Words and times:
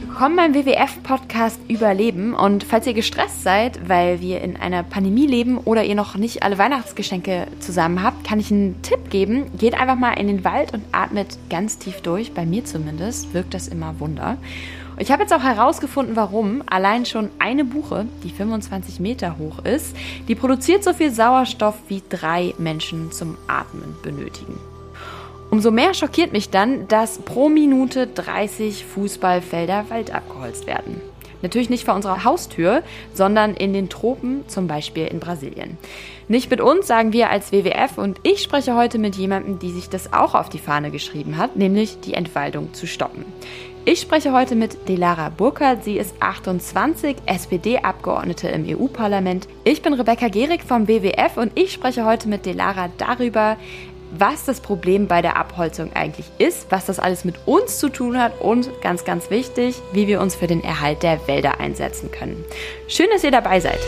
Willkommen 0.00 0.36
beim 0.36 0.54
WWF-Podcast 0.54 1.60
Überleben. 1.68 2.32
Und 2.32 2.64
falls 2.64 2.86
ihr 2.86 2.94
gestresst 2.94 3.42
seid, 3.42 3.86
weil 3.86 4.22
wir 4.22 4.40
in 4.40 4.56
einer 4.56 4.82
Pandemie 4.82 5.26
leben 5.26 5.58
oder 5.58 5.84
ihr 5.84 5.94
noch 5.94 6.16
nicht 6.16 6.42
alle 6.42 6.56
Weihnachtsgeschenke 6.56 7.46
zusammen 7.60 8.02
habt, 8.02 8.26
kann 8.26 8.40
ich 8.40 8.50
einen 8.50 8.80
Tipp 8.80 9.10
geben. 9.10 9.50
Geht 9.58 9.74
einfach 9.74 9.96
mal 9.96 10.14
in 10.14 10.28
den 10.28 10.42
Wald 10.42 10.72
und 10.72 10.84
atmet 10.92 11.36
ganz 11.50 11.76
tief 11.76 12.00
durch. 12.00 12.32
Bei 12.32 12.46
mir 12.46 12.64
zumindest 12.64 13.34
wirkt 13.34 13.52
das 13.52 13.68
immer 13.68 14.00
Wunder. 14.00 14.38
Ich 14.98 15.12
habe 15.12 15.22
jetzt 15.22 15.34
auch 15.34 15.42
herausgefunden, 15.42 16.16
warum 16.16 16.62
allein 16.64 17.04
schon 17.04 17.28
eine 17.38 17.66
Buche, 17.66 18.06
die 18.22 18.30
25 18.30 19.00
Meter 19.00 19.36
hoch 19.36 19.58
ist, 19.66 19.94
die 20.28 20.34
produziert 20.34 20.82
so 20.82 20.94
viel 20.94 21.10
Sauerstoff 21.10 21.74
wie 21.88 22.02
drei 22.08 22.54
Menschen 22.56 23.12
zum 23.12 23.36
Atmen 23.48 23.96
benötigen. 24.02 24.58
Umso 25.54 25.70
mehr 25.70 25.94
schockiert 25.94 26.32
mich 26.32 26.50
dann, 26.50 26.88
dass 26.88 27.18
pro 27.18 27.48
Minute 27.48 28.08
30 28.08 28.84
Fußballfelder 28.86 29.88
Wald 29.88 30.12
abgeholzt 30.12 30.66
werden. 30.66 31.00
Natürlich 31.42 31.70
nicht 31.70 31.84
vor 31.84 31.94
unserer 31.94 32.24
Haustür, 32.24 32.82
sondern 33.12 33.54
in 33.54 33.72
den 33.72 33.88
Tropen, 33.88 34.42
zum 34.48 34.66
Beispiel 34.66 35.06
in 35.06 35.20
Brasilien. 35.20 35.78
Nicht 36.26 36.50
mit 36.50 36.60
uns, 36.60 36.88
sagen 36.88 37.12
wir 37.12 37.30
als 37.30 37.52
WWF, 37.52 37.98
und 37.98 38.18
ich 38.24 38.42
spreche 38.42 38.74
heute 38.74 38.98
mit 38.98 39.14
jemandem, 39.14 39.60
die 39.60 39.70
sich 39.70 39.88
das 39.88 40.12
auch 40.12 40.34
auf 40.34 40.48
die 40.48 40.58
Fahne 40.58 40.90
geschrieben 40.90 41.36
hat, 41.36 41.54
nämlich 41.54 42.00
die 42.00 42.14
Entwaldung 42.14 42.74
zu 42.74 42.88
stoppen. 42.88 43.24
Ich 43.86 44.00
spreche 44.00 44.32
heute 44.32 44.56
mit 44.56 44.88
Delara 44.88 45.28
Burkhardt. 45.28 45.84
Sie 45.84 45.98
ist 45.98 46.14
28, 46.18 47.16
SPD-Abgeordnete 47.26 48.48
im 48.48 48.66
EU-Parlament. 48.66 49.46
Ich 49.62 49.82
bin 49.82 49.92
Rebecca 49.92 50.28
Gehrig 50.28 50.64
vom 50.64 50.88
WWF 50.88 51.36
und 51.36 51.52
ich 51.54 51.74
spreche 51.74 52.06
heute 52.06 52.26
mit 52.26 52.46
Delara 52.46 52.88
darüber, 52.96 53.58
was 54.18 54.44
das 54.44 54.60
Problem 54.60 55.08
bei 55.08 55.22
der 55.22 55.36
Abholzung 55.36 55.92
eigentlich 55.92 56.26
ist, 56.38 56.70
was 56.70 56.86
das 56.86 56.98
alles 56.98 57.24
mit 57.24 57.46
uns 57.46 57.78
zu 57.78 57.88
tun 57.88 58.20
hat 58.20 58.40
und 58.40 58.70
ganz, 58.80 59.04
ganz 59.04 59.30
wichtig, 59.30 59.76
wie 59.92 60.06
wir 60.06 60.20
uns 60.20 60.36
für 60.36 60.46
den 60.46 60.62
Erhalt 60.62 61.02
der 61.02 61.26
Wälder 61.26 61.58
einsetzen 61.58 62.10
können. 62.10 62.44
Schön, 62.86 63.08
dass 63.12 63.24
ihr 63.24 63.32
dabei 63.32 63.60
seid. 63.60 63.78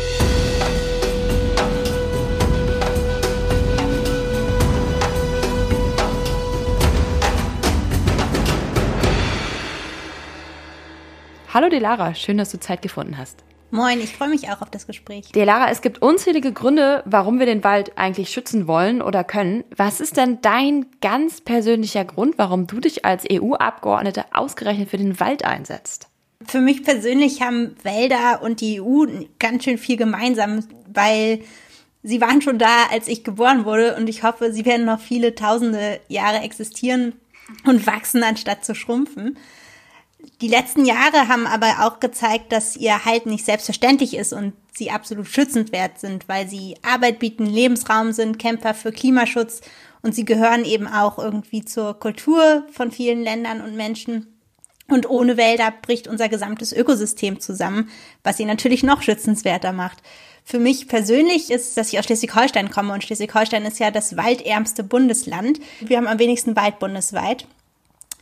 Hallo 11.55 11.69
Delara, 11.70 12.14
schön, 12.14 12.36
dass 12.36 12.51
du 12.51 12.61
Zeit 12.61 12.83
gefunden 12.83 13.17
hast. 13.17 13.42
Moin, 13.70 14.00
ich 14.00 14.14
freue 14.17 14.28
mich 14.28 14.48
auch 14.48 14.62
auf 14.62 14.70
das 14.70 14.86
Gespräch. 14.86 15.33
Delara, 15.33 15.70
es 15.70 15.83
gibt 15.83 16.00
unzählige 16.00 16.53
Gründe, 16.53 17.03
warum 17.05 17.39
wir 17.39 17.47
den 17.47 17.64
Wald 17.64 17.98
eigentlich 17.98 18.31
schützen 18.31 18.67
wollen 18.69 19.03
oder 19.03 19.25
können. 19.25 19.64
Was 19.77 20.00
ist 20.00 20.17
denn 20.17 20.41
dein 20.41 20.86
ganz 21.00 21.41
persönlicher 21.41 22.05
Grund, 22.05 22.39
warum 22.39 22.67
du 22.67 22.78
dich 22.78 23.05
als 23.05 23.25
EU-Abgeordnete 23.31 24.25
ausgerechnet 24.33 24.91
für 24.91 24.98
den 24.98 25.19
Wald 25.19 25.45
einsetzt? 25.45 26.08
Für 26.47 26.61
mich 26.61 26.84
persönlich 26.84 27.42
haben 27.42 27.75
Wälder 27.83 28.41
und 28.42 28.61
die 28.61 28.81
EU 28.81 29.06
ganz 29.39 29.64
schön 29.64 29.78
viel 29.78 29.97
gemeinsam, 29.97 30.64
weil 30.92 31.41
sie 32.03 32.20
waren 32.20 32.42
schon 32.42 32.58
da, 32.58 32.86
als 32.92 33.08
ich 33.08 33.25
geboren 33.25 33.64
wurde 33.64 33.97
und 33.97 34.08
ich 34.08 34.23
hoffe, 34.23 34.53
sie 34.53 34.64
werden 34.64 34.86
noch 34.86 35.01
viele 35.01 35.34
tausende 35.34 36.01
Jahre 36.08 36.39
existieren 36.39 37.14
und 37.64 37.86
wachsen, 37.86 38.23
anstatt 38.23 38.64
zu 38.64 38.75
schrumpfen. 38.75 39.36
Die 40.42 40.48
letzten 40.48 40.84
Jahre 40.84 41.29
haben 41.29 41.47
aber 41.47 41.87
auch 41.87 41.98
gezeigt, 41.98 42.53
dass 42.53 42.77
ihr 42.77 43.06
Halt 43.06 43.25
nicht 43.25 43.45
selbstverständlich 43.45 44.15
ist 44.15 44.34
und 44.34 44.53
sie 44.75 44.91
absolut 44.91 45.29
schützenswert 45.29 45.98
sind, 45.98 46.29
weil 46.29 46.47
sie 46.47 46.77
Arbeit 46.83 47.19
bieten, 47.19 47.47
Lebensraum 47.47 48.12
sind, 48.12 48.39
Kämpfer 48.39 48.75
für 48.75 48.92
Klimaschutz 48.92 49.62
und 50.03 50.14
sie 50.14 50.27
gehören 50.27 50.67
eben 50.67 50.87
auch 50.87 51.19
irgendwie 51.19 51.64
zur 51.64 51.98
Kultur 51.98 52.64
von 52.70 52.92
vielen 52.92 53.23
Ländern 53.23 53.62
und 53.62 53.77
Menschen. 53.77 54.27
Und 54.89 55.09
ohne 55.09 55.37
Wälder 55.37 55.73
bricht 55.83 56.07
unser 56.07 56.29
gesamtes 56.29 56.73
Ökosystem 56.73 57.41
zusammen, 57.41 57.89
was 58.23 58.37
sie 58.37 58.45
natürlich 58.45 58.83
noch 58.83 59.03
schützenswerter 59.03 59.73
macht. 59.73 60.03
Für 60.45 60.61
mich 60.61 60.86
persönlich 60.86 61.51
ist, 61.51 61.77
dass 61.77 61.92
ich 61.92 61.98
aus 61.98 62.05
Schleswig-Holstein 62.05 62.70
komme 62.70 62.92
und 62.92 63.03
Schleswig-Holstein 63.03 63.64
ist 63.64 63.80
ja 63.80 63.91
das 63.91 64.17
waldärmste 64.17 64.85
Bundesland. 64.85 65.58
Wir 65.80 65.97
haben 65.97 66.07
am 66.07 66.20
wenigsten 66.20 66.55
Wald 66.55 66.79
bundesweit. 66.79 67.48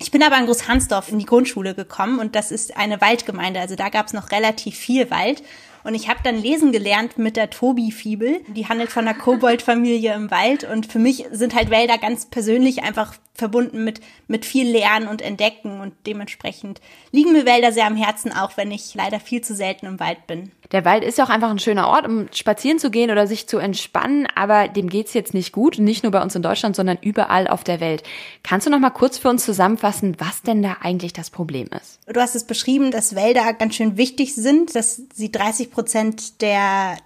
Ich 0.05 0.11
bin 0.11 0.23
aber 0.23 0.37
in 0.37 0.45
Großhansdorf 0.45 1.09
in 1.09 1.19
die 1.19 1.25
Grundschule 1.25 1.75
gekommen 1.75 2.19
und 2.19 2.37
das 2.37 2.51
ist 2.51 2.77
eine 2.77 3.01
Waldgemeinde. 3.01 3.59
Also 3.59 3.75
da 3.75 3.89
gab 3.89 4.07
es 4.07 4.13
noch 4.13 4.33
relativ 4.33 4.77
viel 4.77 5.11
Wald. 5.11 5.43
Und 5.85 5.95
ich 5.95 6.09
habe 6.09 6.21
dann 6.25 6.37
lesen 6.37 6.73
gelernt 6.73 7.19
mit 7.19 7.37
der 7.37 7.51
Tobi-Fibel. 7.51 8.41
Die 8.49 8.67
handelt 8.67 8.91
von 8.91 9.07
einer 9.07 9.17
Koboldfamilie 9.17 10.15
im 10.15 10.31
Wald. 10.31 10.65
Und 10.65 10.91
für 10.91 10.99
mich 10.99 11.27
sind 11.31 11.55
halt 11.55 11.71
Wälder 11.71 11.99
ganz 11.99 12.27
persönlich 12.27 12.83
einfach 12.83 13.15
verbunden 13.35 13.83
mit, 13.85 14.01
mit 14.29 14.45
viel 14.45 14.71
Lernen 14.71 15.09
und 15.09 15.21
Entdecken. 15.21 15.81
Und 15.81 15.93
dementsprechend 16.07 16.81
liegen 17.13 17.33
mir 17.33 17.45
Wälder 17.45 17.73
sehr 17.73 17.87
am 17.87 17.97
Herzen, 17.97 18.33
auch 18.33 18.57
wenn 18.57 18.71
ich 18.71 18.95
leider 18.95 19.21
viel 19.21 19.43
zu 19.43 19.55
selten 19.55 19.87
im 19.87 20.01
Wald 20.01 20.27
bin. 20.27 20.53
Der 20.73 20.85
Wald 20.85 21.05
ist 21.05 21.19
ja 21.19 21.25
auch 21.25 21.31
einfach 21.31 21.51
ein 21.51 21.59
schöner 21.59 21.89
Ort, 21.89 22.07
um 22.07 22.27
spazieren 22.33 22.79
zu 22.79 22.91
gehen 22.91 23.11
oder 23.11 23.27
sich 23.27 23.47
zu 23.47 23.59
entspannen, 23.59 24.27
aber 24.35 24.69
dem 24.69 24.89
geht's 24.89 25.15
jetzt 25.15 25.35
nicht 25.35 25.53
gut, 25.53 25.79
nicht 25.79 26.03
nur 26.03 26.11
bei 26.11 26.23
uns 26.23 26.35
in 26.35 26.43
Deutschland, 26.43 26.75
sondern 26.75 26.99
überall 27.01 27.47
auf 27.47 27.65
der 27.65 27.81
Welt. 27.81 28.03
Kannst 28.43 28.67
du 28.67 28.71
noch 28.71 28.79
mal 28.79 28.91
kurz 28.91 29.19
für 29.19 29.29
uns 29.29 29.45
zusammenfassen, 29.45 30.17
was 30.19 30.43
denn 30.43 30.63
da 30.63 30.79
eigentlich 30.81 31.13
das 31.13 31.31
Problem 31.31 31.69
ist? 31.81 32.01
Du 32.13 32.21
hast 32.21 32.35
es 32.35 32.45
beschrieben, 32.45 32.91
dass 32.91 33.15
Wälder 33.15 33.53
ganz 33.53 33.75
schön 33.75 33.97
wichtig 33.97 34.35
sind, 34.35 34.75
dass 34.75 35.03
sie 35.13 35.31
30 35.31 35.71
Prozent 35.75 36.41
der 36.41 36.97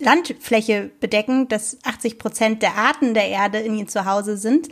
Landfläche 0.00 0.90
bedecken, 1.00 1.48
dass 1.48 1.78
80 1.84 2.18
Prozent 2.18 2.62
der 2.62 2.74
Arten 2.74 3.14
der 3.14 3.28
Erde 3.28 3.58
in 3.58 3.76
ihnen 3.76 3.88
zu 3.88 4.04
Hause 4.04 4.36
sind. 4.36 4.68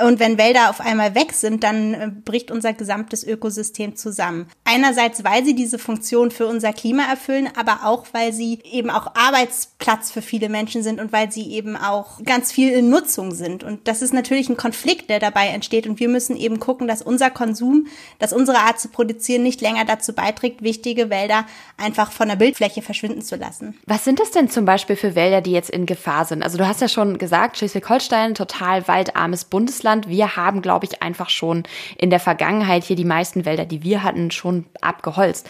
Und 0.00 0.20
wenn 0.20 0.38
Wälder 0.38 0.70
auf 0.70 0.80
einmal 0.80 1.14
weg 1.14 1.32
sind, 1.32 1.64
dann 1.64 1.94
äh, 1.94 2.10
bricht 2.24 2.50
unser 2.50 2.72
gesamtes 2.72 3.24
Ökosystem 3.24 3.94
zusammen. 3.96 4.46
Einerseits, 4.64 5.22
weil 5.22 5.44
sie 5.44 5.54
diese 5.54 5.78
Funktion 5.78 6.30
für 6.30 6.46
unser 6.46 6.72
Klima 6.72 7.04
erfüllen, 7.10 7.48
aber 7.58 7.80
auch, 7.84 8.06
weil 8.12 8.32
sie 8.32 8.60
eben 8.64 8.88
auch 8.88 9.14
Arbeitsplatz 9.14 10.10
für 10.10 10.22
viele 10.22 10.48
Menschen 10.48 10.82
sind 10.82 11.00
und 11.00 11.12
weil 11.12 11.30
sie 11.30 11.50
eben 11.52 11.76
auch 11.76 12.22
ganz 12.24 12.52
viel 12.52 12.72
in 12.72 12.88
Nutzung 12.88 13.32
sind. 13.32 13.64
Und 13.64 13.86
das 13.86 14.00
ist 14.00 14.14
natürlich 14.14 14.48
ein 14.48 14.56
Konflikt, 14.56 15.10
der 15.10 15.18
dabei 15.18 15.48
entsteht. 15.48 15.86
Und 15.86 16.00
wir 16.00 16.08
müssen 16.08 16.36
eben 16.36 16.58
gucken, 16.58 16.88
dass 16.88 17.02
unser 17.02 17.30
Konsum, 17.30 17.86
dass 18.18 18.32
unsere 18.32 18.58
Art 18.58 18.80
zu 18.80 18.88
produzieren 18.88 19.42
nicht 19.42 19.60
länger 19.60 19.84
dazu 19.84 20.14
beiträgt, 20.14 20.62
wichtige 20.62 21.10
Wälder 21.10 21.44
einfach 21.76 22.12
von 22.12 22.28
der 22.28 22.36
Bildfläche 22.36 22.80
verschwinden 22.80 23.22
zu 23.22 23.36
lassen. 23.36 23.78
Was 23.86 24.04
sind 24.04 24.20
das 24.20 24.30
denn 24.30 24.48
zum 24.48 24.64
Beispiel 24.64 24.96
für 24.96 25.14
Wälder, 25.14 25.42
die 25.42 25.52
jetzt 25.52 25.70
in 25.70 25.84
Gefahr 25.84 26.24
sind? 26.24 26.42
Also 26.42 26.56
du 26.56 26.66
hast 26.66 26.80
ja 26.80 26.88
schon 26.88 27.18
gesagt, 27.18 27.58
Schleswig-Holstein, 27.58 28.34
total 28.34 28.88
waldarmes 28.88 29.44
Bundesland. 29.44 29.81
Bundesland. 29.82 30.08
Wir 30.08 30.36
haben, 30.36 30.62
glaube 30.62 30.86
ich, 30.86 31.02
einfach 31.02 31.28
schon 31.28 31.64
in 31.98 32.10
der 32.10 32.20
Vergangenheit 32.20 32.84
hier 32.84 32.96
die 32.96 33.04
meisten 33.04 33.44
Wälder, 33.44 33.64
die 33.64 33.82
wir 33.82 34.02
hatten, 34.02 34.30
schon 34.30 34.66
abgeholzt. 34.80 35.48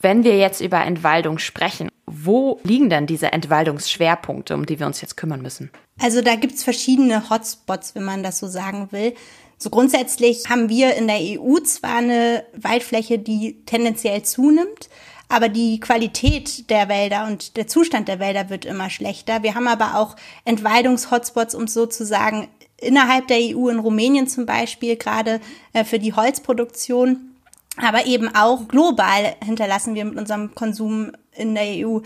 Wenn 0.00 0.22
wir 0.22 0.36
jetzt 0.36 0.60
über 0.60 0.84
Entwaldung 0.84 1.38
sprechen, 1.38 1.88
wo 2.06 2.60
liegen 2.62 2.90
denn 2.90 3.06
diese 3.06 3.32
Entwaldungsschwerpunkte, 3.32 4.54
um 4.54 4.66
die 4.66 4.78
wir 4.78 4.86
uns 4.86 5.00
jetzt 5.00 5.16
kümmern 5.16 5.42
müssen? 5.42 5.70
Also 6.00 6.20
da 6.20 6.34
gibt 6.36 6.54
es 6.54 6.62
verschiedene 6.62 7.30
Hotspots, 7.30 7.94
wenn 7.94 8.04
man 8.04 8.22
das 8.22 8.38
so 8.38 8.46
sagen 8.46 8.88
will. 8.90 9.14
So 9.56 9.70
grundsätzlich 9.70 10.48
haben 10.50 10.68
wir 10.68 10.94
in 10.94 11.06
der 11.06 11.18
EU 11.18 11.58
zwar 11.60 11.96
eine 11.98 12.44
Waldfläche, 12.54 13.18
die 13.18 13.64
tendenziell 13.64 14.22
zunimmt, 14.22 14.90
aber 15.28 15.48
die 15.48 15.80
Qualität 15.80 16.68
der 16.68 16.88
Wälder 16.90 17.26
und 17.26 17.56
der 17.56 17.66
Zustand 17.66 18.08
der 18.08 18.18
Wälder 18.18 18.50
wird 18.50 18.66
immer 18.66 18.90
schlechter. 18.90 19.42
Wir 19.42 19.54
haben 19.54 19.68
aber 19.68 19.98
auch 19.98 20.16
Entwaldungshotspots, 20.44 21.54
um 21.54 21.66
sozusagen 21.66 22.48
innerhalb 22.84 23.28
der 23.28 23.38
EU, 23.38 23.68
in 23.68 23.78
Rumänien 23.78 24.26
zum 24.26 24.46
Beispiel, 24.46 24.96
gerade 24.96 25.40
äh, 25.72 25.84
für 25.84 25.98
die 25.98 26.12
Holzproduktion. 26.12 27.30
Aber 27.76 28.06
eben 28.06 28.34
auch 28.34 28.68
global 28.68 29.34
hinterlassen 29.44 29.94
wir 29.94 30.04
mit 30.04 30.16
unserem 30.16 30.54
Konsum 30.54 31.12
in 31.32 31.54
der 31.54 31.86
EU 31.86 32.00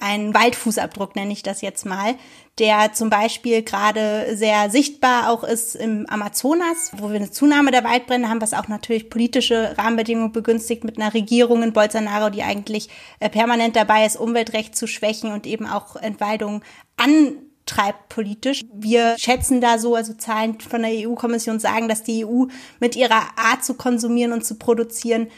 einen 0.00 0.34
Waldfußabdruck, 0.34 1.16
nenne 1.16 1.32
ich 1.32 1.42
das 1.42 1.60
jetzt 1.60 1.84
mal, 1.84 2.14
der 2.58 2.92
zum 2.92 3.10
Beispiel 3.10 3.62
gerade 3.62 4.36
sehr 4.36 4.70
sichtbar 4.70 5.30
auch 5.30 5.44
ist 5.44 5.74
im 5.74 6.06
Amazonas, 6.08 6.92
wo 6.96 7.08
wir 7.08 7.16
eine 7.16 7.30
Zunahme 7.30 7.70
der 7.70 7.84
Waldbrände 7.84 8.28
haben, 8.28 8.40
was 8.40 8.54
auch 8.54 8.68
natürlich 8.68 9.10
politische 9.10 9.76
Rahmenbedingungen 9.76 10.32
begünstigt 10.32 10.84
mit 10.84 10.98
einer 10.98 11.14
Regierung 11.14 11.62
in 11.62 11.72
Bolsonaro, 11.72 12.30
die 12.30 12.42
eigentlich 12.42 12.88
äh, 13.20 13.28
permanent 13.28 13.76
dabei 13.76 14.06
ist, 14.06 14.16
Umweltrecht 14.16 14.76
zu 14.76 14.86
schwächen 14.86 15.32
und 15.32 15.46
eben 15.46 15.66
auch 15.66 15.96
Entwaldung 15.96 16.62
an 16.96 17.34
treibt 17.68 18.08
politisch. 18.08 18.64
Wir 18.72 19.16
schätzen 19.18 19.60
da 19.60 19.78
so, 19.78 19.94
also 19.94 20.14
Zahlen 20.14 20.58
von 20.60 20.82
der 20.82 20.90
EU-Kommission 21.08 21.60
sagen, 21.60 21.88
dass 21.88 22.02
die 22.02 22.24
EU 22.24 22.46
mit 22.80 22.96
ihrer 22.96 23.22
Art 23.36 23.64
zu 23.64 23.74
konsumieren 23.74 24.32
und 24.32 24.44
zu 24.44 24.56
produzieren 24.56 25.28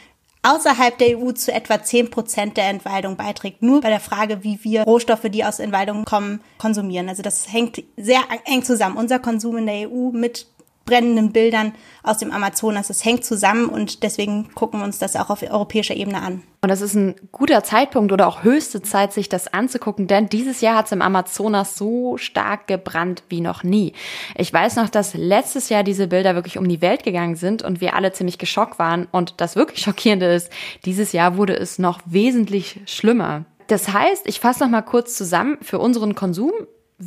außerhalb 0.43 0.97
der 0.97 1.19
EU 1.19 1.31
zu 1.31 1.53
etwa 1.53 1.83
10 1.83 2.09
Prozent 2.09 2.57
der 2.57 2.69
Entwaldung 2.69 3.15
beiträgt. 3.15 3.61
Nur 3.61 3.81
bei 3.81 3.89
der 3.89 3.99
Frage, 3.99 4.43
wie 4.43 4.59
wir 4.63 4.83
Rohstoffe, 4.83 5.29
die 5.29 5.45
aus 5.45 5.59
Entwaldung 5.59 6.05
kommen, 6.05 6.41
konsumieren. 6.57 7.09
Also 7.09 7.21
das 7.21 7.51
hängt 7.51 7.83
sehr 7.97 8.21
eng 8.45 8.63
zusammen. 8.63 8.97
Unser 8.97 9.19
Konsum 9.19 9.57
in 9.57 9.65
der 9.67 9.91
EU 9.91 10.11
mit 10.11 10.47
brennenden 10.85 11.31
Bildern 11.31 11.73
aus 12.03 12.17
dem 12.17 12.31
Amazonas. 12.31 12.89
Es 12.89 13.05
hängt 13.05 13.23
zusammen 13.23 13.67
und 13.67 14.03
deswegen 14.03 14.53
gucken 14.53 14.79
wir 14.79 14.83
uns 14.85 14.99
das 14.99 15.15
auch 15.15 15.29
auf 15.29 15.43
europäischer 15.43 15.95
Ebene 15.95 16.21
an. 16.21 16.43
Und 16.63 16.69
das 16.69 16.81
ist 16.81 16.93
ein 16.93 17.15
guter 17.31 17.63
Zeitpunkt 17.63 18.11
oder 18.11 18.27
auch 18.27 18.43
höchste 18.43 18.81
Zeit, 18.81 19.13
sich 19.13 19.29
das 19.29 19.51
anzugucken, 19.51 20.07
denn 20.07 20.29
dieses 20.29 20.61
Jahr 20.61 20.77
hat 20.77 20.85
es 20.85 20.91
im 20.91 21.01
Amazonas 21.01 21.75
so 21.75 22.17
stark 22.17 22.67
gebrannt 22.67 23.23
wie 23.29 23.41
noch 23.41 23.63
nie. 23.63 23.93
Ich 24.35 24.53
weiß 24.53 24.75
noch, 24.75 24.89
dass 24.89 25.15
letztes 25.15 25.69
Jahr 25.69 25.83
diese 25.83 26.07
Bilder 26.07 26.35
wirklich 26.35 26.59
um 26.59 26.67
die 26.67 26.81
Welt 26.81 27.03
gegangen 27.03 27.35
sind 27.35 27.63
und 27.63 27.81
wir 27.81 27.95
alle 27.95 28.11
ziemlich 28.11 28.37
geschockt 28.37 28.77
waren. 28.77 29.07
Und 29.11 29.41
das 29.41 29.55
wirklich 29.55 29.81
Schockierende 29.83 30.33
ist, 30.33 30.51
dieses 30.85 31.13
Jahr 31.13 31.37
wurde 31.37 31.55
es 31.55 31.79
noch 31.79 31.99
wesentlich 32.05 32.81
schlimmer. 32.85 33.45
Das 33.67 33.93
heißt, 33.93 34.27
ich 34.27 34.39
fasse 34.39 34.63
noch 34.63 34.69
mal 34.69 34.81
kurz 34.81 35.15
zusammen, 35.15 35.57
für 35.61 35.79
unseren 35.79 36.13
Konsum 36.13 36.51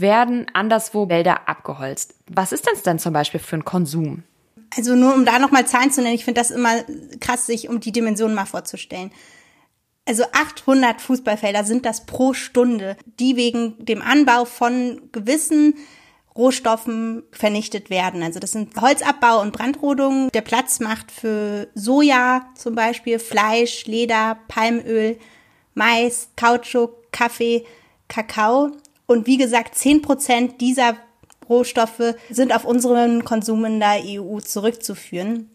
werden 0.01 0.47
anderswo 0.53 1.09
Wälder 1.09 1.49
abgeholzt. 1.49 2.15
Was 2.29 2.53
ist 2.53 2.67
das 2.67 2.83
denn 2.83 2.99
zum 2.99 3.13
Beispiel 3.13 3.41
für 3.41 3.57
ein 3.57 3.65
Konsum? 3.65 4.25
Also 4.77 4.97
nur 4.97 5.15
um 5.15 5.25
da 5.25 5.39
nochmal 5.39 5.67
Zahlen 5.67 5.93
zu 5.93 6.03
nennen, 6.03 6.15
ich 6.15 6.25
finde 6.25 6.41
das 6.41 6.51
immer 6.51 6.83
krass, 7.21 7.47
sich 7.47 7.69
um 7.69 7.81
die 7.81 7.93
Dimensionen 7.93 8.35
mal 8.35 8.47
vorzustellen. 8.47 9.13
Also 10.07 10.25
800 10.33 11.01
Fußballfelder 11.01 11.65
sind 11.65 11.87
das 11.87 12.05
pro 12.05 12.35
Stunde, 12.35 12.97
die 13.19 13.37
wegen 13.37 13.83
dem 13.85 14.03
Anbau 14.03 14.45
von 14.45 15.01
gewissen 15.13 15.75
Rohstoffen 16.37 17.23
vernichtet 17.31 17.89
werden. 17.89 18.23
Also 18.23 18.41
das 18.41 18.53
sind 18.53 18.79
Holzabbau 18.79 19.41
und 19.41 19.53
Brandrodungen. 19.53 20.31
Der 20.35 20.41
Platz 20.41 20.81
macht 20.81 21.13
für 21.13 21.69
Soja 21.75 22.47
zum 22.57 22.75
Beispiel, 22.75 23.19
Fleisch, 23.19 23.87
Leder, 23.87 24.39
Palmöl, 24.49 25.19
Mais, 25.75 26.29
Kautschuk, 26.37 27.13
Kaffee, 27.13 27.65
Kakao. 28.09 28.73
Und 29.07 29.27
wie 29.27 29.37
gesagt, 29.37 29.75
10 29.75 30.03
Prozent 30.03 30.61
dieser 30.61 30.97
Rohstoffe 31.49 32.15
sind 32.31 32.55
auf 32.55 32.65
unseren 32.65 33.25
Konsum 33.25 33.65
in 33.65 33.81
der 33.81 34.01
EU 34.05 34.41
zurückzuführen. 34.41 35.51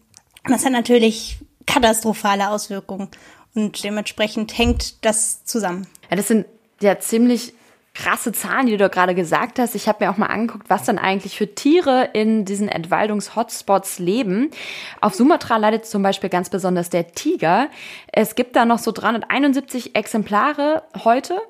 Das 0.48 0.64
hat 0.64 0.72
natürlich 0.72 1.38
katastrophale 1.66 2.50
Auswirkungen. 2.50 3.08
Und 3.54 3.82
dementsprechend 3.82 4.56
hängt 4.56 5.04
das 5.04 5.44
zusammen. 5.44 5.86
Ja, 6.08 6.16
das 6.16 6.28
sind 6.28 6.46
ja 6.80 6.98
ziemlich 6.98 7.52
krasse 7.94 8.32
Zahlen, 8.32 8.66
die 8.66 8.76
du 8.76 8.88
gerade 8.88 9.14
gesagt 9.14 9.58
hast. 9.58 9.74
Ich 9.74 9.88
habe 9.88 10.04
mir 10.04 10.10
auch 10.10 10.16
mal 10.16 10.26
angeguckt, 10.26 10.70
was 10.70 10.84
dann 10.84 10.98
eigentlich 10.98 11.36
für 11.36 11.54
Tiere 11.54 12.08
in 12.12 12.44
diesen 12.44 12.68
Entwaldungs-Hotspots 12.68 13.98
leben. 13.98 14.50
Auf 15.00 15.14
Sumatra 15.14 15.56
leidet 15.56 15.86
zum 15.86 16.02
Beispiel 16.02 16.30
ganz 16.30 16.48
besonders 16.50 16.88
der 16.88 17.08
Tiger. 17.08 17.68
Es 18.12 18.36
gibt 18.36 18.54
da 18.54 18.64
noch 18.64 18.78
so 18.78 18.92
371 18.92 19.96
Exemplare 19.96 20.84
heute. 21.04 21.40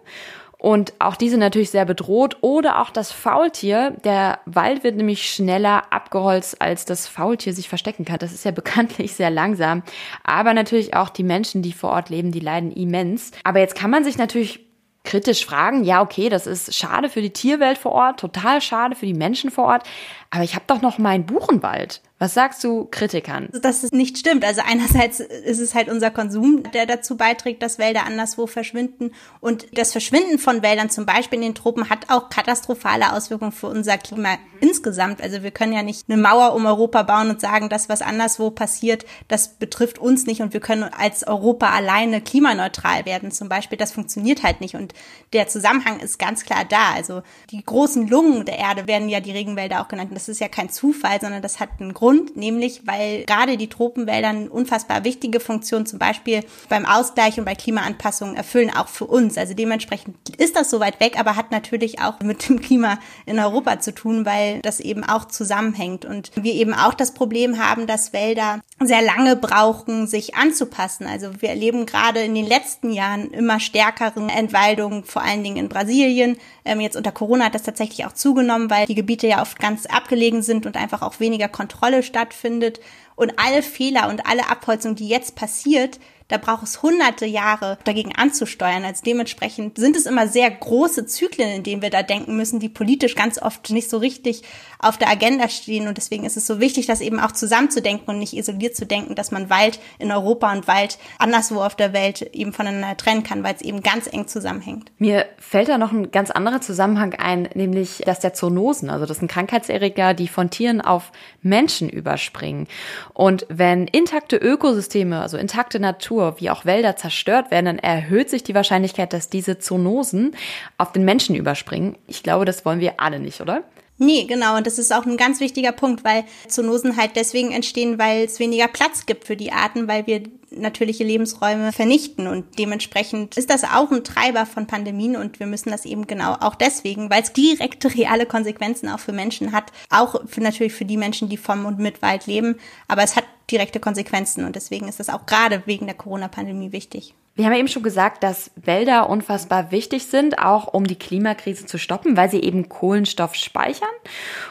Und 0.60 0.92
auch 0.98 1.16
diese 1.16 1.38
natürlich 1.38 1.70
sehr 1.70 1.86
bedroht. 1.86 2.36
Oder 2.42 2.80
auch 2.80 2.90
das 2.90 3.10
Faultier. 3.10 3.96
Der 4.04 4.40
Wald 4.44 4.84
wird 4.84 4.96
nämlich 4.96 5.32
schneller 5.32 5.84
abgeholzt, 5.90 6.60
als 6.60 6.84
das 6.84 7.08
Faultier 7.08 7.54
sich 7.54 7.68
verstecken 7.68 8.04
kann. 8.04 8.18
Das 8.18 8.32
ist 8.32 8.44
ja 8.44 8.50
bekanntlich 8.60 9.14
sehr 9.14 9.30
langsam. 9.30 9.82
Aber 10.22 10.52
natürlich 10.52 10.94
auch 10.94 11.08
die 11.08 11.24
Menschen, 11.24 11.62
die 11.62 11.72
vor 11.72 11.90
Ort 11.90 12.10
leben, 12.10 12.30
die 12.30 12.40
leiden 12.40 12.72
immens. 12.72 13.32
Aber 13.42 13.58
jetzt 13.58 13.74
kann 13.74 13.90
man 13.90 14.04
sich 14.04 14.18
natürlich 14.18 14.60
kritisch 15.02 15.46
fragen, 15.46 15.82
ja, 15.82 16.02
okay, 16.02 16.28
das 16.28 16.46
ist 16.46 16.74
schade 16.74 17.08
für 17.08 17.22
die 17.22 17.32
Tierwelt 17.32 17.78
vor 17.78 17.92
Ort, 17.92 18.20
total 18.20 18.60
schade 18.60 18.94
für 18.94 19.06
die 19.06 19.14
Menschen 19.14 19.50
vor 19.50 19.64
Ort, 19.64 19.84
aber 20.30 20.44
ich 20.44 20.54
habe 20.54 20.64
doch 20.68 20.80
noch 20.80 20.98
meinen 20.98 21.26
Buchenwald. 21.26 22.02
Was 22.20 22.34
sagst 22.34 22.62
du 22.64 22.84
Kritikern? 22.84 23.48
Dass 23.62 23.82
es 23.82 23.92
nicht 23.92 24.18
stimmt. 24.18 24.44
Also 24.44 24.60
einerseits 24.64 25.20
ist 25.20 25.58
es 25.58 25.74
halt 25.74 25.88
unser 25.88 26.10
Konsum, 26.10 26.64
der 26.74 26.84
dazu 26.84 27.16
beiträgt, 27.16 27.62
dass 27.62 27.78
Wälder 27.78 28.04
anderswo 28.04 28.46
verschwinden. 28.46 29.12
Und 29.40 29.66
das 29.72 29.92
Verschwinden 29.92 30.38
von 30.38 30.62
Wäldern 30.62 30.90
zum 30.90 31.06
Beispiel 31.06 31.38
in 31.38 31.44
den 31.46 31.54
Tropen 31.54 31.88
hat 31.88 32.10
auch 32.10 32.28
katastrophale 32.28 33.14
Auswirkungen 33.14 33.52
für 33.52 33.68
unser 33.68 33.96
Klima 33.96 34.36
insgesamt. 34.60 35.22
Also 35.22 35.42
wir 35.42 35.50
können 35.50 35.72
ja 35.72 35.82
nicht 35.82 36.10
eine 36.10 36.20
Mauer 36.20 36.54
um 36.54 36.66
Europa 36.66 37.04
bauen 37.04 37.30
und 37.30 37.40
sagen, 37.40 37.70
das, 37.70 37.88
was 37.88 38.02
anderswo 38.02 38.50
passiert, 38.50 39.06
das 39.28 39.54
betrifft 39.54 39.98
uns 39.98 40.26
nicht 40.26 40.42
und 40.42 40.52
wir 40.52 40.60
können 40.60 40.84
als 40.84 41.26
Europa 41.26 41.70
alleine 41.70 42.20
klimaneutral 42.20 43.06
werden 43.06 43.30
zum 43.30 43.48
Beispiel. 43.48 43.78
Das 43.78 43.92
funktioniert 43.92 44.42
halt 44.42 44.60
nicht. 44.60 44.74
Und 44.74 44.92
der 45.32 45.48
Zusammenhang 45.48 46.00
ist 46.00 46.18
ganz 46.18 46.44
klar 46.44 46.66
da. 46.68 46.92
Also 46.94 47.22
die 47.50 47.64
großen 47.64 48.08
Lungen 48.08 48.44
der 48.44 48.58
Erde 48.58 48.86
werden 48.86 49.08
ja 49.08 49.20
die 49.20 49.32
Regenwälder 49.32 49.80
auch 49.80 49.88
genannt. 49.88 50.10
Das 50.20 50.28
ist 50.28 50.40
ja 50.40 50.48
kein 50.48 50.68
Zufall, 50.68 51.20
sondern 51.20 51.42
das 51.42 51.60
hat 51.60 51.70
einen 51.80 51.94
Grund 51.94 52.36
nämlich 52.36 52.82
weil 52.86 53.24
gerade 53.24 53.56
die 53.56 53.68
Tropenwälder 53.68 54.28
eine 54.28 54.50
unfassbar 54.50 55.04
wichtige 55.04 55.40
Funktion 55.40 55.86
zum 55.86 55.98
Beispiel 55.98 56.40
beim 56.68 56.86
Ausgleich 56.86 57.38
und 57.38 57.44
bei 57.44 57.54
Klimaanpassungen 57.54 58.36
erfüllen, 58.36 58.70
auch 58.70 58.88
für 58.88 59.06
uns. 59.06 59.38
Also 59.38 59.54
dementsprechend 59.54 60.16
ist 60.38 60.56
das 60.56 60.70
so 60.70 60.80
weit 60.80 61.00
weg, 61.00 61.18
aber 61.18 61.36
hat 61.36 61.50
natürlich 61.50 62.00
auch 62.00 62.20
mit 62.22 62.48
dem 62.48 62.60
Klima 62.60 62.98
in 63.26 63.38
Europa 63.38 63.80
zu 63.80 63.94
tun, 63.94 64.26
weil 64.26 64.60
das 64.60 64.80
eben 64.80 65.04
auch 65.04 65.26
zusammenhängt 65.26 66.04
und 66.04 66.30
wir 66.34 66.54
eben 66.54 66.74
auch 66.74 66.94
das 66.94 67.14
Problem 67.14 67.58
haben, 67.58 67.86
dass 67.86 68.12
Wälder 68.12 68.60
sehr 68.82 69.02
lange 69.02 69.36
brauchen, 69.36 70.06
sich 70.06 70.34
anzupassen. 70.34 71.06
Also 71.06 71.40
wir 71.40 71.50
erleben 71.50 71.86
gerade 71.86 72.20
in 72.20 72.34
den 72.34 72.46
letzten 72.46 72.90
Jahren 72.90 73.30
immer 73.30 73.60
stärkeren 73.60 74.28
Entwaldungen, 74.28 75.04
vor 75.04 75.22
allen 75.22 75.44
Dingen 75.44 75.56
in 75.56 75.68
Brasilien. 75.68 76.38
Ähm, 76.64 76.80
jetzt 76.80 76.96
unter 76.96 77.12
Corona 77.12 77.46
hat 77.46 77.54
das 77.54 77.62
tatsächlich 77.62 78.06
auch 78.06 78.12
zugenommen, 78.12 78.70
weil 78.70 78.86
die 78.86 78.94
Gebiete 78.94 79.26
ja 79.26 79.42
oft 79.42 79.58
ganz 79.58 79.86
abgelegen 80.10 80.42
sind 80.42 80.66
und 80.66 80.76
einfach 80.76 81.02
auch 81.02 81.20
weniger 81.20 81.48
Kontrolle 81.48 82.02
stattfindet 82.02 82.80
und 83.14 83.34
alle 83.36 83.62
Fehler 83.62 84.08
und 84.08 84.26
alle 84.26 84.50
Abholzung, 84.50 84.96
die 84.96 85.08
jetzt 85.08 85.36
passiert, 85.36 86.00
da 86.30 86.38
braucht 86.38 86.62
es 86.62 86.82
hunderte 86.82 87.26
Jahre 87.26 87.78
dagegen 87.84 88.14
anzusteuern. 88.16 88.84
Also 88.84 89.02
dementsprechend 89.04 89.76
sind 89.76 89.96
es 89.96 90.06
immer 90.06 90.28
sehr 90.28 90.50
große 90.50 91.04
Zyklen, 91.06 91.50
in 91.50 91.62
denen 91.62 91.82
wir 91.82 91.90
da 91.90 92.02
denken 92.02 92.36
müssen, 92.36 92.60
die 92.60 92.68
politisch 92.68 93.14
ganz 93.14 93.40
oft 93.40 93.70
nicht 93.70 93.90
so 93.90 93.98
richtig 93.98 94.42
auf 94.78 94.96
der 94.96 95.10
Agenda 95.10 95.48
stehen. 95.48 95.88
Und 95.88 95.98
deswegen 95.98 96.24
ist 96.24 96.36
es 96.36 96.46
so 96.46 96.60
wichtig, 96.60 96.86
das 96.86 97.00
eben 97.00 97.20
auch 97.20 97.32
zusammenzudenken 97.32 98.08
und 98.08 98.18
nicht 98.18 98.34
isoliert 98.34 98.76
zu 98.76 98.86
denken, 98.86 99.14
dass 99.14 99.32
man 99.32 99.50
Wald 99.50 99.80
in 99.98 100.12
Europa 100.12 100.52
und 100.52 100.68
Wald 100.68 100.98
anderswo 101.18 101.62
auf 101.62 101.74
der 101.74 101.92
Welt 101.92 102.22
eben 102.32 102.52
voneinander 102.52 102.96
trennen 102.96 103.24
kann, 103.24 103.42
weil 103.42 103.56
es 103.56 103.62
eben 103.62 103.82
ganz 103.82 104.06
eng 104.06 104.28
zusammenhängt. 104.28 104.90
Mir 104.98 105.26
fällt 105.38 105.68
da 105.68 105.78
noch 105.78 105.92
ein 105.92 106.12
ganz 106.12 106.30
anderer 106.30 106.60
Zusammenhang 106.60 107.14
ein, 107.14 107.48
nämlich 107.54 108.02
dass 108.06 108.20
der 108.20 108.34
Zoonosen, 108.34 108.88
also 108.88 109.04
das 109.04 109.18
sind 109.18 109.30
Krankheitserreger, 109.30 110.14
die 110.14 110.28
von 110.28 110.50
Tieren 110.50 110.80
auf 110.80 111.10
Menschen 111.42 111.88
überspringen. 111.88 112.68
Und 113.12 113.46
wenn 113.48 113.88
intakte 113.88 114.36
Ökosysteme, 114.36 115.20
also 115.20 115.36
intakte 115.36 115.80
Natur, 115.80 116.19
Natur 116.20 116.40
wie 116.40 116.50
auch 116.50 116.64
Wälder 116.64 116.96
zerstört 116.96 117.50
werden, 117.50 117.66
dann 117.66 117.78
erhöht 117.78 118.30
sich 118.30 118.42
die 118.42 118.54
Wahrscheinlichkeit, 118.54 119.12
dass 119.12 119.30
diese 119.30 119.58
Zoonosen 119.58 120.36
auf 120.78 120.92
den 120.92 121.04
Menschen 121.04 121.34
überspringen. 121.34 121.96
Ich 122.06 122.22
glaube, 122.22 122.44
das 122.44 122.64
wollen 122.64 122.80
wir 122.80 122.94
alle 123.00 123.18
nicht, 123.18 123.40
oder? 123.40 123.62
Nee, 124.02 124.24
genau. 124.24 124.56
Und 124.56 124.66
das 124.66 124.78
ist 124.78 124.94
auch 124.94 125.04
ein 125.04 125.18
ganz 125.18 125.40
wichtiger 125.40 125.72
Punkt, 125.72 126.04
weil 126.04 126.24
Zoonosen 126.48 126.96
halt 126.96 127.16
deswegen 127.16 127.52
entstehen, 127.52 127.98
weil 127.98 128.24
es 128.24 128.40
weniger 128.40 128.66
Platz 128.66 129.04
gibt 129.04 129.26
für 129.26 129.36
die 129.36 129.52
Arten, 129.52 129.88
weil 129.88 130.06
wir 130.06 130.22
natürliche 130.50 131.04
Lebensräume 131.04 131.70
vernichten. 131.70 132.26
Und 132.26 132.58
dementsprechend 132.58 133.36
ist 133.36 133.50
das 133.50 133.62
auch 133.62 133.90
ein 133.90 134.02
Treiber 134.02 134.46
von 134.46 134.66
Pandemien 134.66 135.16
und 135.16 135.38
wir 135.38 135.46
müssen 135.46 135.70
das 135.70 135.84
eben 135.84 136.06
genau 136.06 136.32
auch 136.40 136.54
deswegen, 136.54 137.10
weil 137.10 137.22
es 137.22 137.34
direkte, 137.34 137.94
reale 137.94 138.24
Konsequenzen 138.24 138.88
auch 138.88 139.00
für 139.00 139.12
Menschen 139.12 139.52
hat. 139.52 139.70
Auch 139.90 140.26
für 140.26 140.40
natürlich 140.40 140.72
für 140.72 140.86
die 140.86 140.96
Menschen, 140.96 141.28
die 141.28 141.36
vom 141.36 141.66
und 141.66 141.78
mit 141.78 142.00
Wald 142.00 142.26
leben. 142.26 142.58
Aber 142.88 143.02
es 143.02 143.16
hat 143.16 143.24
direkte 143.50 143.80
Konsequenzen 143.80 144.44
und 144.44 144.56
deswegen 144.56 144.88
ist 144.88 145.00
das 145.00 145.08
auch 145.08 145.26
gerade 145.26 145.62
wegen 145.66 145.86
der 145.86 145.96
Corona-Pandemie 145.96 146.72
wichtig. 146.72 147.14
Wir 147.36 147.46
haben 147.46 147.54
eben 147.54 147.68
schon 147.68 147.84
gesagt, 147.84 148.22
dass 148.22 148.50
Wälder 148.56 149.08
unfassbar 149.08 149.70
wichtig 149.70 150.06
sind, 150.06 150.38
auch 150.40 150.74
um 150.74 150.86
die 150.86 150.98
Klimakrise 150.98 151.64
zu 151.64 151.78
stoppen, 151.78 152.16
weil 152.16 152.28
sie 152.28 152.42
eben 152.42 152.68
Kohlenstoff 152.68 153.34
speichern. 153.34 153.88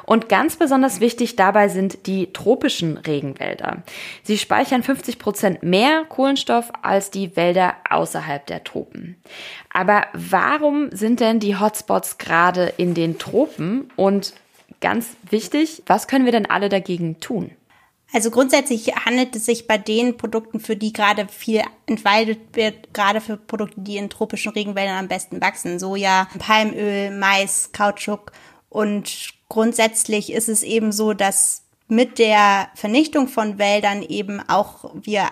Und 0.06 0.28
ganz 0.28 0.56
besonders 0.56 1.00
wichtig 1.00 1.36
dabei 1.36 1.68
sind 1.68 2.08
die 2.08 2.34
tropischen 2.34 2.98
Regenwälder. 2.98 3.84
Sie 4.24 4.40
speichern 4.40 4.82
50 4.82 5.20
Prozent 5.20 5.62
mehr 5.62 6.06
Kohlenstoff 6.06 6.72
als 6.82 7.12
die 7.12 7.36
Wälder 7.36 7.76
außerhalb 7.90 8.48
der 8.48 8.64
Tropen. 8.64 9.22
Aber 9.72 10.08
warum 10.14 10.90
sind 10.92 11.20
denn 11.20 11.40
die 11.40 11.60
Hotspots 11.60 12.18
gerade 12.18 12.74
in 12.78 12.96
den 12.96 13.20
Tropen? 13.20 13.92
Und 13.98 14.34
ganz 14.82 15.10
wichtig, 15.30 15.84
was 15.86 16.08
können 16.08 16.26
wir 16.26 16.32
denn 16.32 16.50
alle 16.50 16.70
dagegen 16.70 17.20
tun? 17.20 17.52
Also 18.12 18.32
grundsätzlich 18.32 18.96
handelt 19.06 19.36
es 19.36 19.46
sich 19.46 19.68
bei 19.68 19.78
den 19.78 20.18
Produkten, 20.18 20.60
für 20.60 20.76
die 20.76 20.94
gerade 20.94 21.28
viel 21.28 21.62
entwaldet 21.86 22.40
wird, 22.54 22.94
gerade 22.94 23.22
für 23.22 23.38
Produkte, 23.38 23.82
die 23.82 23.98
in 23.98 24.10
tropischen 24.10 24.52
Regenwäldern 24.52 24.98
am 24.98 25.08
besten 25.08 25.42
wachsen. 25.42 25.78
Soja, 25.78 26.28
Palmöl, 26.40 27.12
Mais, 27.12 27.72
Kautschuk. 27.72 28.32
Und 28.70 29.34
grundsätzlich 29.48 30.32
ist 30.32 30.50
es 30.50 30.64
eben 30.64 30.92
so, 30.92 31.14
dass 31.14 31.64
mit 31.88 32.20
der 32.20 32.70
Vernichtung 32.76 33.28
von 33.28 33.58
Wäldern 33.60 34.02
eben 34.02 34.42
auch 34.48 34.92
wir 34.94 35.28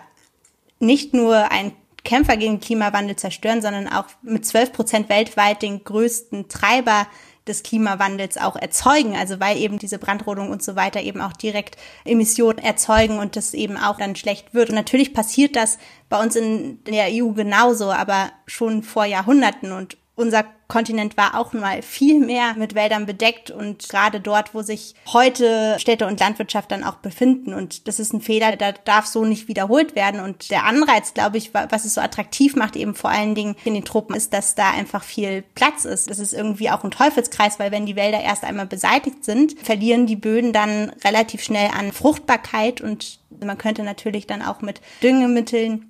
nicht 0.79 1.13
nur 1.13 1.51
ein 1.51 1.71
Kämpfer 2.03 2.37
gegen 2.37 2.59
Klimawandel 2.59 3.15
zerstören, 3.15 3.61
sondern 3.61 3.87
auch 3.87 4.05
mit 4.21 4.45
12 4.45 4.71
Prozent 4.71 5.09
weltweit 5.09 5.61
den 5.61 5.83
größten 5.83 6.47
Treiber 6.47 7.07
des 7.47 7.63
Klimawandels 7.63 8.37
auch 8.37 8.55
erzeugen. 8.55 9.15
Also 9.15 9.39
weil 9.39 9.57
eben 9.57 9.79
diese 9.79 9.97
Brandrodung 9.97 10.49
und 10.49 10.63
so 10.63 10.75
weiter 10.75 11.01
eben 11.01 11.21
auch 11.21 11.33
direkt 11.33 11.77
Emissionen 12.05 12.59
erzeugen 12.59 13.19
und 13.19 13.35
das 13.35 13.53
eben 13.53 13.77
auch 13.77 13.97
dann 13.97 14.15
schlecht 14.15 14.53
wird. 14.53 14.69
Und 14.69 14.75
natürlich 14.75 15.13
passiert 15.13 15.55
das 15.55 15.77
bei 16.09 16.21
uns 16.21 16.35
in 16.35 16.83
der 16.85 17.07
EU 17.09 17.29
genauso, 17.31 17.91
aber 17.91 18.31
schon 18.45 18.83
vor 18.83 19.05
Jahrhunderten 19.05 19.71
und 19.71 19.97
unser 20.17 20.45
Kontinent 20.67 21.15
war 21.15 21.39
auch 21.39 21.53
mal 21.53 21.81
viel 21.81 22.19
mehr 22.19 22.55
mit 22.55 22.75
Wäldern 22.75 23.05
bedeckt 23.05 23.51
und 23.51 23.87
gerade 23.87 24.19
dort, 24.19 24.53
wo 24.53 24.63
sich 24.63 24.95
heute 25.13 25.77
Städte 25.79 26.07
und 26.07 26.19
Landwirtschaft 26.19 26.71
dann 26.71 26.83
auch 26.83 26.95
befinden. 26.95 27.53
Und 27.53 27.87
das 27.87 27.99
ist 27.99 28.13
ein 28.13 28.19
Fehler, 28.19 28.55
der 28.57 28.73
darf 28.73 29.05
so 29.05 29.23
nicht 29.23 29.47
wiederholt 29.47 29.95
werden. 29.95 30.19
Und 30.19 30.49
der 30.49 30.65
Anreiz, 30.65 31.13
glaube 31.13 31.37
ich, 31.37 31.53
was 31.53 31.85
es 31.85 31.93
so 31.93 32.01
attraktiv 32.01 32.55
macht, 32.55 32.75
eben 32.75 32.95
vor 32.95 33.11
allen 33.11 33.35
Dingen 33.35 33.55
in 33.63 33.75
den 33.75 33.85
Tropen, 33.85 34.15
ist, 34.15 34.33
dass 34.33 34.55
da 34.55 34.71
einfach 34.71 35.03
viel 35.03 35.43
Platz 35.55 35.85
ist. 35.85 36.09
Das 36.09 36.19
ist 36.19 36.33
irgendwie 36.33 36.71
auch 36.71 36.83
ein 36.83 36.91
Teufelskreis, 36.91 37.59
weil 37.59 37.71
wenn 37.71 37.85
die 37.85 37.95
Wälder 37.95 38.19
erst 38.19 38.43
einmal 38.43 38.67
beseitigt 38.67 39.23
sind, 39.23 39.57
verlieren 39.61 40.07
die 40.07 40.15
Böden 40.15 40.51
dann 40.51 40.91
relativ 41.05 41.43
schnell 41.43 41.69
an 41.77 41.93
Fruchtbarkeit 41.93 42.81
und 42.81 43.19
man 43.43 43.57
könnte 43.57 43.83
natürlich 43.83 44.25
dann 44.25 44.41
auch 44.41 44.61
mit 44.61 44.81
Düngemitteln 45.03 45.86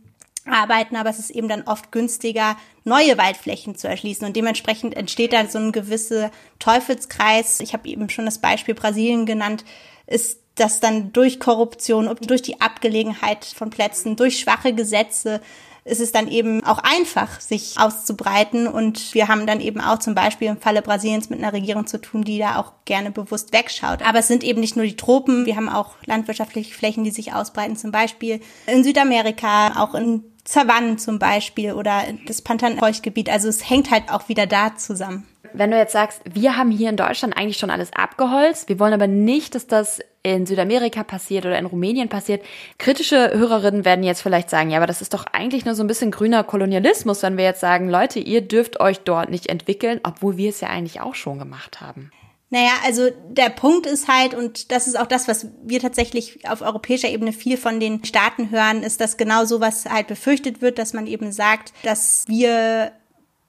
arbeiten, 0.49 0.95
aber 0.95 1.09
es 1.09 1.19
ist 1.19 1.29
eben 1.29 1.47
dann 1.47 1.63
oft 1.63 1.91
günstiger, 1.91 2.57
neue 2.83 3.17
Waldflächen 3.17 3.75
zu 3.75 3.87
erschließen. 3.87 4.25
Und 4.25 4.35
dementsprechend 4.35 4.95
entsteht 4.95 5.33
da 5.33 5.45
so 5.47 5.59
ein 5.59 5.71
gewisser 5.71 6.31
Teufelskreis. 6.59 7.59
Ich 7.59 7.73
habe 7.73 7.87
eben 7.89 8.09
schon 8.09 8.25
das 8.25 8.39
Beispiel 8.39 8.75
Brasilien 8.75 9.25
genannt, 9.25 9.65
ist 10.05 10.39
das 10.55 10.79
dann 10.79 11.13
durch 11.13 11.39
Korruption, 11.39 12.09
durch 12.21 12.41
die 12.41 12.61
Abgelegenheit 12.61 13.45
von 13.45 13.69
Plätzen, 13.69 14.15
durch 14.15 14.39
schwache 14.39 14.73
Gesetze 14.73 15.41
ist 15.87 16.01
es 16.01 16.11
dann 16.11 16.27
eben 16.27 16.63
auch 16.65 16.79
einfach, 16.79 17.39
sich 17.39 17.75
auszubreiten. 17.77 18.67
Und 18.67 19.13
wir 19.13 19.27
haben 19.27 19.47
dann 19.47 19.61
eben 19.61 19.81
auch 19.81 19.99
zum 19.99 20.15
Beispiel 20.15 20.49
im 20.49 20.57
Falle 20.57 20.81
Brasiliens 20.81 21.29
mit 21.29 21.39
einer 21.39 21.53
Regierung 21.53 21.87
zu 21.87 21.99
tun, 21.99 22.23
die 22.23 22.37
da 22.37 22.57
auch 22.57 22.73
gerne 22.85 23.09
bewusst 23.09 23.53
wegschaut. 23.53 24.01
Aber 24.05 24.19
es 24.19 24.27
sind 24.27 24.43
eben 24.43 24.59
nicht 24.59 24.75
nur 24.75 24.85
die 24.85 24.97
Tropen, 24.97 25.45
wir 25.45 25.55
haben 25.55 25.69
auch 25.69 25.95
landwirtschaftliche 26.05 26.73
Flächen, 26.73 27.03
die 27.03 27.11
sich 27.11 27.33
ausbreiten, 27.33 27.77
zum 27.77 27.91
Beispiel 27.91 28.41
in 28.67 28.83
Südamerika, 28.83 29.81
auch 29.81 29.95
in 29.95 30.23
Savannen 30.47 30.97
zum 30.97 31.19
Beispiel 31.19 31.73
oder 31.73 32.03
das 32.25 32.41
Pantanfeuchtgebiet. 32.41 33.29
Also 33.29 33.49
es 33.49 33.69
hängt 33.69 33.91
halt 33.91 34.09
auch 34.09 34.29
wieder 34.29 34.47
da 34.47 34.75
zusammen. 34.75 35.27
Wenn 35.53 35.71
du 35.71 35.77
jetzt 35.77 35.93
sagst, 35.93 36.21
wir 36.31 36.55
haben 36.57 36.71
hier 36.71 36.89
in 36.89 36.97
Deutschland 36.97 37.35
eigentlich 37.35 37.57
schon 37.57 37.69
alles 37.69 37.91
abgeholzt, 37.93 38.69
wir 38.69 38.79
wollen 38.79 38.93
aber 38.93 39.07
nicht, 39.07 39.55
dass 39.55 39.67
das 39.67 39.99
in 40.23 40.45
Südamerika 40.45 41.03
passiert 41.03 41.45
oder 41.45 41.57
in 41.57 41.65
Rumänien 41.65 42.09
passiert. 42.09 42.43
Kritische 42.77 43.31
Hörerinnen 43.33 43.85
werden 43.85 44.03
jetzt 44.03 44.21
vielleicht 44.21 44.49
sagen, 44.49 44.69
ja, 44.69 44.77
aber 44.77 44.87
das 44.87 45.01
ist 45.01 45.13
doch 45.13 45.25
eigentlich 45.31 45.65
nur 45.65 45.75
so 45.75 45.83
ein 45.83 45.87
bisschen 45.87 46.11
grüner 46.11 46.43
Kolonialismus, 46.43 47.23
wenn 47.23 47.37
wir 47.37 47.45
jetzt 47.45 47.61
sagen, 47.61 47.89
Leute, 47.89 48.19
ihr 48.19 48.41
dürft 48.41 48.79
euch 48.79 48.99
dort 48.99 49.29
nicht 49.29 49.47
entwickeln, 49.47 49.99
obwohl 50.03 50.37
wir 50.37 50.49
es 50.49 50.61
ja 50.61 50.69
eigentlich 50.69 51.01
auch 51.01 51.15
schon 51.15 51.39
gemacht 51.39 51.81
haben. 51.81 52.11
Naja, 52.49 52.71
also 52.85 53.09
der 53.29 53.49
Punkt 53.49 53.85
ist 53.85 54.07
halt, 54.07 54.33
und 54.33 54.71
das 54.71 54.87
ist 54.87 54.97
auch 54.97 55.07
das, 55.07 55.27
was 55.27 55.47
wir 55.63 55.81
tatsächlich 55.81 56.47
auf 56.47 56.61
europäischer 56.61 57.09
Ebene 57.09 57.33
viel 57.33 57.57
von 57.57 57.81
den 57.81 58.05
Staaten 58.05 58.51
hören, 58.51 58.83
ist, 58.83 59.01
dass 59.01 59.17
genau 59.17 59.43
sowas 59.43 59.85
halt 59.85 60.07
befürchtet 60.07 60.61
wird, 60.61 60.79
dass 60.79 60.93
man 60.93 61.07
eben 61.07 61.33
sagt, 61.33 61.73
dass 61.83 62.23
wir 62.27 62.93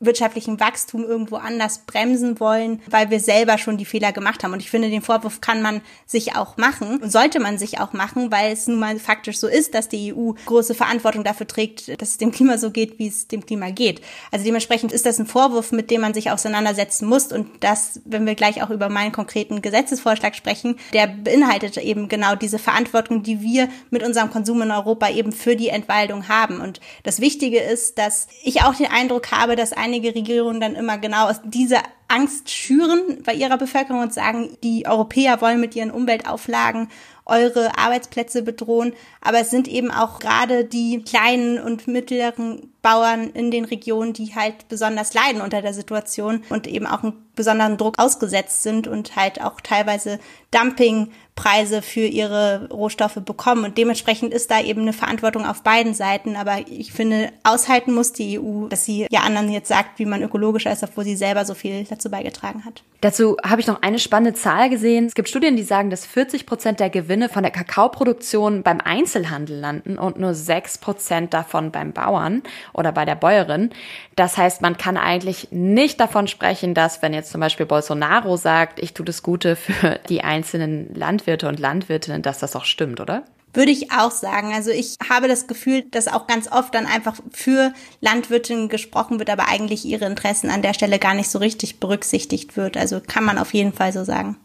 wirtschaftlichen 0.01 0.61
Wachstum 0.61 1.05
irgendwo 1.05 1.37
anders 1.37 1.79
bremsen 1.87 2.39
wollen, 2.39 2.81
weil 2.89 3.11
wir 3.11 3.19
selber 3.19 3.59
schon 3.59 3.79
die 3.79 3.85
Fehler 3.85 4.13
gemacht 4.13 4.45
haben. 4.45 4.53
Und 4.53 4.61
ich 4.61 4.71
finde, 4.71 4.91
den 4.91 5.03
Vorwurf 5.03 5.41
kann 5.41 5.61
man 5.61 5.81
sich 6.07 6.37
auch 6.37 6.57
machen 6.57 6.99
und 6.99 7.11
sollte 7.11 7.41
man 7.41 7.59
sich 7.59 7.81
auch 7.81 7.93
machen, 7.93 8.31
weil 8.31 8.53
es 8.53 8.69
nun 8.69 8.79
mal 8.79 8.99
faktisch 8.99 9.39
so 9.39 9.49
ist, 9.49 9.75
dass 9.75 9.89
die 9.89 10.15
EU 10.15 10.33
große 10.47 10.75
Verantwortung 10.75 11.25
dafür 11.25 11.47
trägt, 11.47 12.01
dass 12.01 12.11
es 12.11 12.19
dem 12.19 12.31
Klima 12.31 12.59
so 12.59 12.71
geht, 12.71 12.99
wie 12.99 13.09
es 13.09 13.27
dem 13.27 13.45
Klima 13.45 13.71
geht. 13.71 14.01
Also 14.31 14.45
dementsprechend 14.45 14.93
ist 14.93 15.05
das 15.05 15.19
ein 15.19 15.27
Vorwurf, 15.27 15.73
mit 15.73 15.91
dem 15.91 16.01
man 16.01 16.15
sich 16.15 16.31
auseinandersetzen 16.31 17.09
muss. 17.09 17.33
Und 17.33 17.49
das, 17.61 18.01
wenn 18.05 18.25
wir 18.25 18.37
gleich 18.37 18.63
auch 18.63 18.71
über 18.71 18.89
meinen 18.89 19.13
konkreten 19.13 19.63
Gesetzesvorschlag 19.63 20.37
sprechen, 20.37 20.79
der 20.93 21.09
beinhaltet 21.09 21.77
eben 21.79 22.09
genau 22.09 22.37
diese 22.37 22.61
Verantwortung, 22.61 23.25
die 23.25 23.41
wir 23.41 23.69
mit 23.91 24.05
unserem 24.05 24.31
Konsum 24.31 24.63
in 24.63 24.71
Europa 24.71 25.11
eben 25.11 25.33
für 25.33 25.57
die 25.57 25.71
Entwaldung 25.71 26.29
haben. 26.29 26.61
Und 26.61 26.81
das 27.03 27.21
Wichtige 27.21 27.59
ist, 27.59 27.99
dass 27.99 28.29
ich 28.45 28.63
auch 28.63 28.77
den 28.77 28.87
Eindruck 28.87 29.33
habe, 29.33 29.57
dass 29.57 29.73
ein 29.73 29.88
einige 29.89 30.15
Regierungen 30.15 30.61
dann 30.61 30.75
immer 30.75 30.99
genau 30.99 31.29
aus 31.29 31.41
dieser 31.45 31.83
Angst 32.09 32.51
schüren 32.51 33.23
bei 33.25 33.35
ihrer 33.35 33.59
Bevölkerung 33.59 34.01
und 34.01 34.15
sagen, 34.15 34.57
die 34.63 34.87
Europäer 34.87 35.41
wollen 35.41 35.61
mit 35.61 35.77
ihren 35.77 35.91
Umweltauflagen 35.91 36.89
eure 37.29 37.77
Arbeitsplätze 37.79 38.43
bedrohen. 38.43 38.95
Aber 39.21 39.41
es 39.41 39.51
sind 39.51 39.69
eben 39.69 39.91
auch 39.91 40.19
gerade 40.19 40.65
die 40.65 41.03
kleinen 41.03 41.61
und 41.61 41.87
mittleren 41.87 42.73
Bauern 42.81 43.31
in 43.31 43.51
den 43.51 43.67
Regionen, 43.67 44.15
die 44.15 44.35
halt 44.35 44.69
besonders 44.69 45.13
leiden 45.13 45.43
unter 45.43 45.61
der 45.61 45.75
Situation 45.75 46.43
und 46.49 46.67
eben 46.67 46.87
auch 46.87 47.03
einen 47.03 47.29
besonderen 47.37 47.77
Druck 47.77 47.99
ausgesetzt 47.99 48.63
sind 48.63 48.89
und 48.89 49.15
halt 49.15 49.43
auch 49.43 49.61
teilweise 49.61 50.19
Dumpingpreise 50.51 51.83
für 51.83 52.07
ihre 52.07 52.69
Rohstoffe 52.71 53.21
bekommen. 53.25 53.65
Und 53.65 53.79
dementsprechend 53.79 54.33
ist 54.33 54.51
da 54.51 54.61
eben 54.61 54.83
eine 54.83 54.93
Verantwortung 54.93 55.45
auf 55.45 55.63
beiden 55.63 55.95
Seiten. 55.95 56.35
Aber 56.35 56.59
ich 56.67 56.93
finde, 56.93 57.31
aushalten 57.45 57.95
muss 57.95 58.13
die 58.13 58.41
EU, 58.41 58.69
dass 58.69 58.85
sie 58.85 59.07
ja 59.11 59.21
anderen 59.21 59.51
jetzt 59.51 59.69
sagt, 59.69 59.99
wie 59.99 60.07
man 60.07 60.23
ökologischer 60.23 60.73
ist, 60.73 60.83
obwohl 60.83 61.05
sie 61.05 61.17
selber 61.17 61.45
so 61.45 61.55
viel 61.55 61.85
dazu 61.99 62.11
beigetragen 62.11 62.65
hat. 62.65 62.83
Dazu 63.01 63.37
habe 63.45 63.61
ich 63.61 63.67
noch 63.67 63.83
eine 63.83 63.99
spannende 64.01 64.35
Zahl 64.35 64.71
gesehen. 64.71 65.07
Es 65.07 65.15
gibt 65.15 65.29
Studien, 65.29 65.57
die 65.57 65.63
sagen, 65.63 65.89
dass 65.89 66.05
40 66.05 66.47
Prozent 66.47 66.81
der 66.81 66.91
Gewinne 66.91 67.29
von 67.29 67.45
der 67.45 67.53
Kakaoproduktion 67.53 68.63
beim 68.63 68.81
Einzelhandel 68.81 69.59
landen 69.59 69.99
und 69.99 70.19
nur 70.19 70.35
6 70.35 70.79
Prozent 70.79 71.33
davon 71.33 71.71
beim 71.71 71.93
Bauern 71.93 72.43
oder 72.73 72.91
bei 72.91 73.05
der 73.05 73.15
Bäuerin. 73.15 73.71
Das 74.17 74.37
heißt, 74.37 74.63
man 74.63 74.77
kann 74.77 74.97
eigentlich 74.97 75.49
nicht 75.53 76.01
davon 76.01 76.27
sprechen, 76.27 76.75
dass 76.75 77.01
wenn 77.03 77.15
jetzt 77.15 77.31
zum 77.31 77.41
Beispiel 77.41 77.67
Bolsonaro 77.67 78.37
sagt, 78.37 78.81
ich 78.81 78.95
tue 78.95 79.07
das 79.07 79.23
Gute 79.23 79.55
für 79.55 80.01
die 80.09 80.25
einzelnen 80.25 80.93
Landwirte 80.95 81.49
und 81.49 81.61
Landwirtinnen, 81.61 82.23
dass 82.23 82.41
das 82.41 82.57
auch 82.57 82.65
stimmt, 82.65 83.01
oder? 83.01 83.23
Würde 83.59 83.73
ich 83.73 83.91
auch 83.91 84.13
sagen. 84.13 84.55
Also 84.55 84.71
ich 84.71 84.95
habe 85.11 85.27
das 85.27 85.49
Gefühl, 85.49 85.83
dass 85.83 86.07
auch 86.07 86.29
ganz 86.29 86.47
oft 86.47 86.73
dann 86.77 86.87
einfach 86.87 87.17
für 87.33 87.73
Landwirtinnen 88.01 88.69
gesprochen 88.69 89.19
wird, 89.19 89.31
aber 89.31 89.49
eigentlich 89.49 89.85
ihre 89.85 90.05
Interessen 90.05 90.49
an 90.49 90.63
der 90.63 90.75
Stelle 90.75 91.01
gar 91.01 91.15
nicht 91.15 91.29
so 91.29 91.41
richtig 91.41 91.81
berücksichtigt 91.81 92.57
wird. 92.57 92.77
Also 92.77 93.01
kann 93.05 93.25
man 93.25 93.37
auf 93.37 93.53
jeden 93.53 93.73
Fall 93.73 93.93
so 93.93 94.05
sagen. 94.05 94.37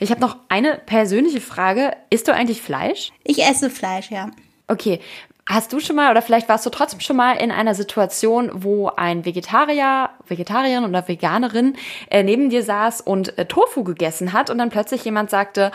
Ich 0.00 0.10
habe 0.10 0.22
noch 0.22 0.38
eine 0.48 0.80
persönliche 0.86 1.42
Frage. 1.42 1.94
Isst 2.08 2.28
du 2.28 2.32
eigentlich 2.32 2.62
Fleisch? 2.62 3.10
Ich 3.24 3.44
esse 3.44 3.68
Fleisch, 3.68 4.10
ja. 4.10 4.30
Okay. 4.68 5.00
Hast 5.46 5.74
du 5.74 5.78
schon 5.78 5.96
mal 5.96 6.10
oder 6.10 6.22
vielleicht 6.22 6.48
warst 6.48 6.64
du 6.64 6.70
trotzdem 6.70 7.00
schon 7.00 7.16
mal 7.16 7.34
in 7.34 7.50
einer 7.50 7.74
Situation, 7.74 8.50
wo 8.54 8.88
ein 8.88 9.26
Vegetarier, 9.26 10.08
Vegetarierin 10.26 10.86
oder 10.86 11.06
Veganerin 11.06 11.76
äh, 12.08 12.22
neben 12.22 12.48
dir 12.48 12.62
saß 12.62 13.02
und 13.02 13.36
äh, 13.36 13.44
Tofu 13.44 13.84
gegessen 13.84 14.32
hat 14.32 14.48
und 14.48 14.56
dann 14.56 14.70
plötzlich 14.70 15.04
jemand 15.04 15.28
sagte, 15.28 15.72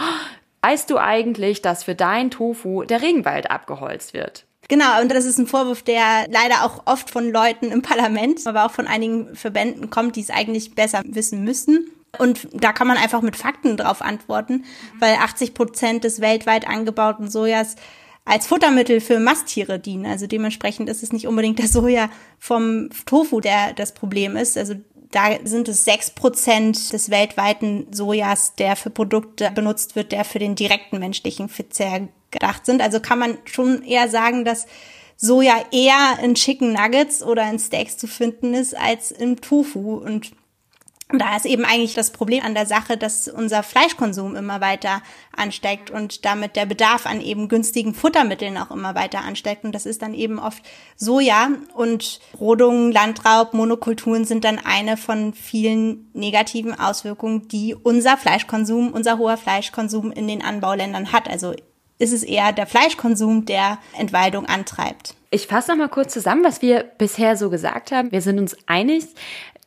weißt 0.61 0.89
du 0.89 0.97
eigentlich, 0.97 1.61
dass 1.61 1.83
für 1.83 1.95
dein 1.95 2.31
Tofu 2.31 2.83
der 2.83 3.01
Regenwald 3.01 3.49
abgeholzt 3.49 4.13
wird? 4.13 4.45
Genau, 4.69 5.01
und 5.01 5.09
das 5.11 5.25
ist 5.25 5.37
ein 5.37 5.47
Vorwurf, 5.47 5.81
der 5.81 6.27
leider 6.29 6.63
auch 6.63 6.83
oft 6.85 7.09
von 7.09 7.31
Leuten 7.31 7.71
im 7.71 7.81
Parlament, 7.81 8.45
aber 8.45 8.65
auch 8.65 8.71
von 8.71 8.85
einigen 8.85 9.33
Verbänden 9.35 9.89
kommt, 9.89 10.17
die 10.17 10.21
es 10.21 10.29
eigentlich 10.29 10.75
besser 10.75 11.03
wissen 11.05 11.43
müssten. 11.43 11.89
Und 12.17 12.47
da 12.51 12.73
kann 12.73 12.87
man 12.87 12.97
einfach 12.97 13.21
mit 13.21 13.35
Fakten 13.35 13.77
drauf 13.77 14.01
antworten, 14.01 14.65
weil 14.99 15.15
80 15.15 15.53
Prozent 15.53 16.03
des 16.03 16.19
weltweit 16.19 16.67
angebauten 16.67 17.29
Sojas 17.29 17.75
als 18.25 18.47
Futtermittel 18.47 18.99
für 18.99 19.19
Masttiere 19.19 19.79
dienen. 19.79 20.05
Also 20.05 20.27
dementsprechend 20.27 20.89
ist 20.89 21.01
es 21.01 21.13
nicht 21.13 21.27
unbedingt 21.27 21.59
der 21.59 21.67
Soja 21.67 22.09
vom 22.39 22.89
Tofu, 23.05 23.39
der 23.39 23.73
das 23.73 23.93
Problem 23.93 24.35
ist. 24.35 24.57
Also 24.57 24.75
da 25.11 25.37
sind 25.43 25.67
es 25.69 25.85
sechs 25.85 26.09
Prozent 26.09 26.91
des 26.93 27.09
weltweiten 27.09 27.87
Sojas, 27.91 28.55
der 28.55 28.75
für 28.75 28.89
Produkte 28.89 29.51
benutzt 29.51 29.95
wird, 29.95 30.11
der 30.11 30.25
für 30.25 30.39
den 30.39 30.55
direkten 30.55 30.99
menschlichen 30.99 31.49
Verzehr 31.49 32.07
gedacht 32.31 32.65
sind. 32.65 32.81
Also 32.81 32.99
kann 32.99 33.19
man 33.19 33.37
schon 33.45 33.83
eher 33.83 34.09
sagen, 34.09 34.43
dass 34.43 34.67
Soja 35.15 35.55
eher 35.71 36.19
in 36.21 36.35
Chicken 36.35 36.73
Nuggets 36.73 37.23
oder 37.23 37.49
in 37.49 37.57
Steaks 37.57 37.97
zu 37.97 38.07
finden 38.07 38.53
ist 38.53 38.77
als 38.77 39.11
im 39.11 39.41
Tofu. 39.41 39.95
Und 39.95 40.31
da 41.09 41.37
ist 41.37 41.45
eben 41.45 41.63
eigentlich 41.63 41.93
das 41.93 42.11
Problem 42.11 42.43
an 42.43 42.53
der 42.53 42.65
Sache, 42.65 42.97
dass 42.97 43.29
unser 43.29 43.63
Fleischkonsum 43.63 44.35
immer 44.35 44.59
weiter 44.59 45.01
ansteigt 45.35 45.89
und 45.89 46.25
damit 46.25 46.57
der 46.57 46.65
Bedarf 46.65 47.05
an 47.05 47.21
eben 47.21 47.47
günstigen 47.47 47.93
Futtermitteln 47.93 48.57
auch 48.57 48.71
immer 48.71 48.93
weiter 48.93 49.19
ansteigt. 49.19 49.63
Und 49.63 49.73
das 49.73 49.85
ist 49.85 50.01
dann 50.01 50.13
eben 50.13 50.37
oft 50.37 50.61
Soja 50.97 51.49
und 51.73 52.19
Rodungen, 52.37 52.91
Landraub, 52.91 53.53
Monokulturen 53.53 54.25
sind 54.25 54.43
dann 54.43 54.59
eine 54.59 54.97
von 54.97 55.33
vielen 55.33 56.09
negativen 56.13 56.77
Auswirkungen, 56.77 57.47
die 57.47 57.73
unser 57.73 58.17
Fleischkonsum, 58.17 58.91
unser 58.91 59.17
hoher 59.17 59.37
Fleischkonsum 59.37 60.11
in 60.11 60.27
den 60.27 60.41
Anbauländern 60.41 61.13
hat. 61.13 61.29
Also 61.29 61.53
ist 61.99 62.13
es 62.13 62.23
eher 62.23 62.51
der 62.51 62.67
Fleischkonsum, 62.67 63.45
der 63.45 63.79
Entwaldung 63.97 64.45
antreibt. 64.45 65.15
Ich 65.29 65.47
fasse 65.47 65.71
noch 65.71 65.77
mal 65.77 65.89
kurz 65.89 66.13
zusammen, 66.13 66.43
was 66.43 66.61
wir 66.61 66.83
bisher 66.83 67.35
so 67.37 67.49
gesagt 67.49 67.91
haben. 67.91 68.11
Wir 68.11 68.21
sind 68.21 68.39
uns 68.39 68.55
einig, 68.65 69.05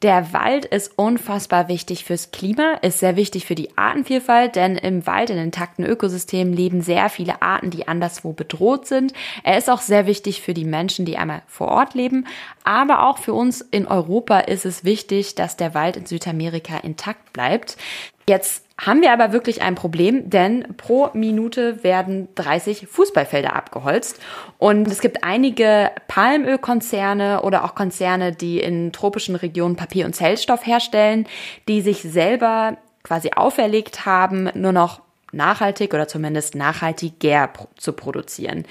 der 0.02 0.32
Wald 0.32 0.64
ist 0.64 0.92
unfassbar 0.96 1.68
wichtig 1.68 2.04
fürs 2.04 2.30
Klima, 2.30 2.74
ist 2.80 3.00
sehr 3.00 3.16
wichtig 3.16 3.44
für 3.44 3.54
die 3.54 3.76
Artenvielfalt, 3.76 4.56
denn 4.56 4.76
im 4.76 5.06
Wald, 5.06 5.28
in 5.28 5.36
intakten 5.36 5.84
Ökosystemen 5.84 6.54
leben 6.54 6.80
sehr 6.80 7.10
viele 7.10 7.42
Arten, 7.42 7.70
die 7.70 7.86
anderswo 7.86 8.32
bedroht 8.32 8.86
sind. 8.86 9.12
Er 9.42 9.58
ist 9.58 9.68
auch 9.68 9.82
sehr 9.82 10.06
wichtig 10.06 10.40
für 10.40 10.54
die 10.54 10.64
Menschen, 10.64 11.04
die 11.04 11.18
einmal 11.18 11.42
vor 11.46 11.68
Ort 11.68 11.94
leben, 11.94 12.26
aber 12.64 13.06
auch 13.06 13.18
für 13.18 13.34
uns 13.34 13.60
in 13.60 13.86
Europa 13.86 14.40
ist 14.40 14.64
es 14.64 14.84
wichtig, 14.84 15.34
dass 15.34 15.58
der 15.58 15.74
Wald 15.74 15.98
in 15.98 16.06
Südamerika 16.06 16.78
intakt 16.78 17.34
bleibt. 17.34 17.76
Jetzt 18.26 18.64
haben 18.80 19.02
wir 19.02 19.12
aber 19.12 19.32
wirklich 19.32 19.60
ein 19.60 19.74
Problem, 19.74 20.30
denn 20.30 20.74
pro 20.78 21.10
Minute 21.12 21.84
werden 21.84 22.28
30 22.34 22.86
Fußballfelder 22.86 23.54
abgeholzt. 23.54 24.20
Und 24.58 24.88
es 24.88 25.00
gibt 25.00 25.22
einige 25.22 25.90
Palmölkonzerne 26.08 27.42
oder 27.42 27.64
auch 27.64 27.74
Konzerne, 27.74 28.32
die 28.32 28.58
in 28.58 28.92
tropischen 28.92 29.36
Regionen 29.36 29.76
Papier 29.76 30.06
und 30.06 30.14
Zellstoff 30.14 30.66
herstellen, 30.66 31.26
die 31.68 31.82
sich 31.82 32.00
selber 32.02 32.78
quasi 33.02 33.30
auferlegt 33.36 34.06
haben, 34.06 34.48
nur 34.54 34.72
noch 34.72 35.02
nachhaltig 35.32 35.92
oder 35.92 36.08
zumindest 36.08 36.54
nachhaltiger 36.54 37.50
zu 37.76 37.92
produzieren. 37.92 38.64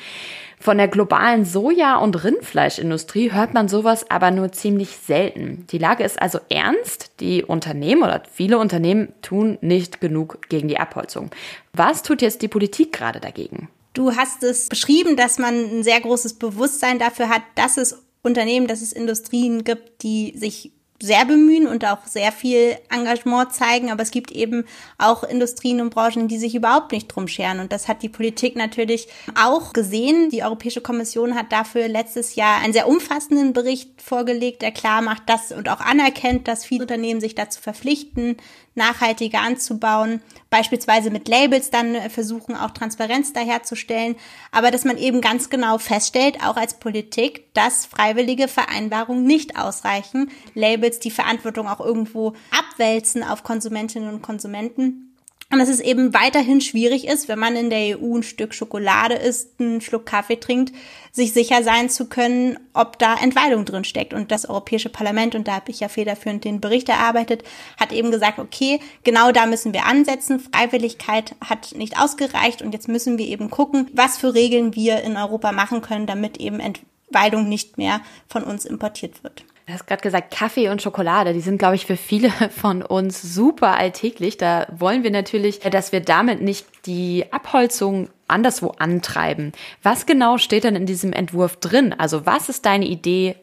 Von 0.62 0.78
der 0.78 0.89
globalen 0.89 1.46
Soja- 1.46 1.98
und 1.98 2.22
Rindfleischindustrie 2.22 3.32
hört 3.32 3.54
man 3.54 3.70
sowas 3.70 4.10
aber 4.12 4.30
nur 4.30 4.51
ziemlich 4.51 4.98
selten. 4.98 5.66
Die 5.72 5.78
Lage 5.78 6.04
ist 6.04 6.22
also 6.22 6.39
ernst. 6.50 7.12
Die 7.22 7.44
Unternehmen 7.46 8.04
oder 8.04 8.24
viele 8.30 8.58
Unternehmen 8.58 9.13
tun 9.22 9.58
nicht 9.62 10.01
genug 10.01 10.50
gegen 10.50 10.68
die 10.68 10.78
Abholzung. 10.78 11.32
Was 11.72 12.04
tut 12.04 12.22
jetzt 12.22 12.42
die 12.42 12.50
Politik 12.50 12.92
gerade 12.92 13.22
dagegen? 13.22 13.70
Du 13.94 14.16
hast 14.16 14.44
es 14.44 14.68
beschrieben, 14.68 15.16
dass 15.16 15.39
man 15.39 15.56
ein 15.56 15.84
sehr 15.84 16.01
großes 16.01 16.34
Bewusstsein 16.34 17.00
dafür 17.00 17.30
hat, 17.30 17.42
dass 17.56 17.78
es 17.78 18.04
Unternehmen, 18.22 18.68
dass 18.68 18.82
es 18.82 18.92
Industrien 18.92 19.63
gibt, 19.63 20.04
die 20.04 20.38
sich 20.38 20.74
sehr 21.01 21.25
bemühen 21.25 21.68
und 21.68 21.86
auch 21.86 22.06
sehr 22.06 22.32
viel 22.32 22.77
Engagement 22.89 23.53
zeigen, 23.53 23.89
aber 23.89 24.03
es 24.03 24.12
gibt 24.12 24.32
eben 24.32 24.65
auch 24.98 25.24
Industrien 25.24 25.79
und 25.79 25.91
Branchen, 25.91 26.27
die 26.27 26.38
sich 26.38 26.56
überhaupt 26.56 26.91
nicht 26.91 27.08
drum 27.08 27.27
scheren. 27.27 27.60
Und 27.60 27.72
das 27.72 27.88
hat 27.88 28.03
die 28.03 28.10
Politik 28.10 28.56
natürlich 28.56 29.08
auch 29.39 29.72
gesehen. 29.72 30.29
Die 30.29 30.44
Europäische 30.44 30.82
Kommission 30.82 31.36
hat 31.36 31.51
dafür 31.51 31.88
letztes 31.88 32.36
Jahr 32.36 32.62
einen 32.62 32.74
sehr 32.74 32.88
umfassenden 32.88 33.53
Bericht 33.53 34.01
vorgelegt, 34.01 34.62
der 34.62 34.72
klar 34.72 35.01
macht, 35.01 35.24
dass 35.27 35.51
und 35.51 35.70
auch 35.70 35.79
anerkennt, 35.79 36.48
dass 36.48 36.65
viele 36.65 36.82
Unternehmen 36.82 37.22
sich 37.22 37.36
dazu 37.36 37.62
verpflichten, 37.62 38.38
nachhaltiger 38.79 39.41
anzubauen, 39.41 40.21
beispielsweise 40.50 41.12
mit 41.12 41.27
Labels 41.27 41.69
dann 41.69 42.09
versuchen, 42.09 42.55
auch 42.55 42.71
Transparenz 42.71 43.33
daherzustellen, 43.33 44.15
aber 44.51 44.71
dass 44.71 44.86
man 44.86 44.98
eben 44.98 45.21
ganz 45.21 45.51
genau 45.51 45.77
feststellt, 45.77 46.43
auch 46.43 46.55
als 46.57 46.79
Politik, 46.79 47.53
dass 47.53 47.86
freiwillige 47.86 48.48
Vereinbarungen 48.48 49.25
nicht 49.25 49.59
ausreichen, 49.59 50.31
Labels 50.55 51.00
die 51.00 51.12
Verantwortung 51.12 51.67
auch 51.67 51.81
irgendwo 51.81 52.33
abwälzen 52.50 53.24
auf 53.24 53.43
Konsumentinnen 53.43 54.09
und 54.12 54.24
Konsumenten 54.24 55.09
und 55.51 55.58
dass 55.58 55.70
es 55.70 55.79
eben 55.79 56.13
weiterhin 56.13 56.62
schwierig 56.62 57.08
ist, 57.08 57.27
wenn 57.27 57.39
man 57.39 57.56
in 57.56 57.72
der 57.72 58.00
EU 58.00 58.18
ein 58.18 58.24
Stück 58.24 58.53
Schokolade 58.53 59.15
isst, 59.15 59.60
einen 59.60 59.82
Schluck 59.82 60.06
Kaffee 60.06 60.39
trinkt, 60.39 60.75
sich 61.12 61.34
sicher 61.34 61.63
sein 61.63 61.89
zu 61.89 62.08
können, 62.08 62.60
ob 62.74 63.00
da 63.00 63.15
Entweidung 63.15 63.65
drin 63.65 63.84
steckt. 63.84 64.13
Und 64.13 64.32
das 64.32 64.48
Europäische 64.48 64.89
Parlament, 64.89 65.34
und 65.34 65.48
da 65.48 65.56
habe 65.56 65.72
ich 65.72 65.79
ja 65.79 65.88
federführend 65.88 66.46
den 66.46 66.62
Bericht 66.62 66.88
erarbeitet, 66.88 67.44
hat 67.79 67.91
eben 67.91 68.12
gesagt, 68.12 68.38
okay, 68.38 68.79
genau 69.03 69.32
da 69.32 69.48
müssen 69.48 69.74
wir 69.74 69.88
ansetzen. 69.88 70.39
Freiwilligkeit 70.39 71.34
hat 71.44 71.74
nicht 71.75 72.00
ausgereicht 72.00 72.62
und 72.62 72.72
jetzt 72.72 72.88
müssen 72.88 73.18
wir 73.18 73.25
eben 73.25 73.50
gucken, 73.50 73.89
was 73.91 74.20
für 74.20 74.36
Regeln 74.36 74.75
wir 74.75 75.01
in 75.01 75.18
Europa 75.18 75.51
machen 75.51 75.82
können, 75.82 76.06
damit 76.06 76.38
eben 76.38 76.60
Entweidung 76.60 77.50
nicht 77.50 77.79
mehr 77.79 78.01
von 78.27 78.44
uns 78.44 78.65
importiert 78.65 79.24
wird. 79.24 79.44
Du 79.70 79.76
hast 79.76 79.86
gerade 79.86 80.02
gesagt, 80.02 80.34
Kaffee 80.34 80.70
und 80.70 80.82
Schokolade, 80.82 81.32
die 81.32 81.42
sind, 81.42 81.60
glaube 81.60 81.76
ich, 81.76 81.86
für 81.86 81.96
viele 81.96 82.32
von 82.50 82.82
uns 82.82 83.22
super 83.22 83.78
alltäglich. 83.78 84.36
Da 84.36 84.66
wollen 84.72 85.04
wir 85.04 85.12
natürlich, 85.12 85.60
dass 85.60 85.92
wir 85.92 86.00
damit 86.00 86.42
nicht 86.42 86.66
die 86.88 87.26
Abholzung 87.32 88.10
anderswo 88.28 88.70
antreiben. 88.80 89.52
Was 89.84 90.08
genau 90.08 90.40
steht 90.40 90.64
denn 90.64 90.76
in 90.76 90.88
diesem 90.88 91.14
Entwurf 91.14 91.58
drin? 91.58 91.94
Also 91.94 92.26
was 92.26 92.50
ist 92.50 92.66
deine 92.66 92.88
Idee, 92.88 93.36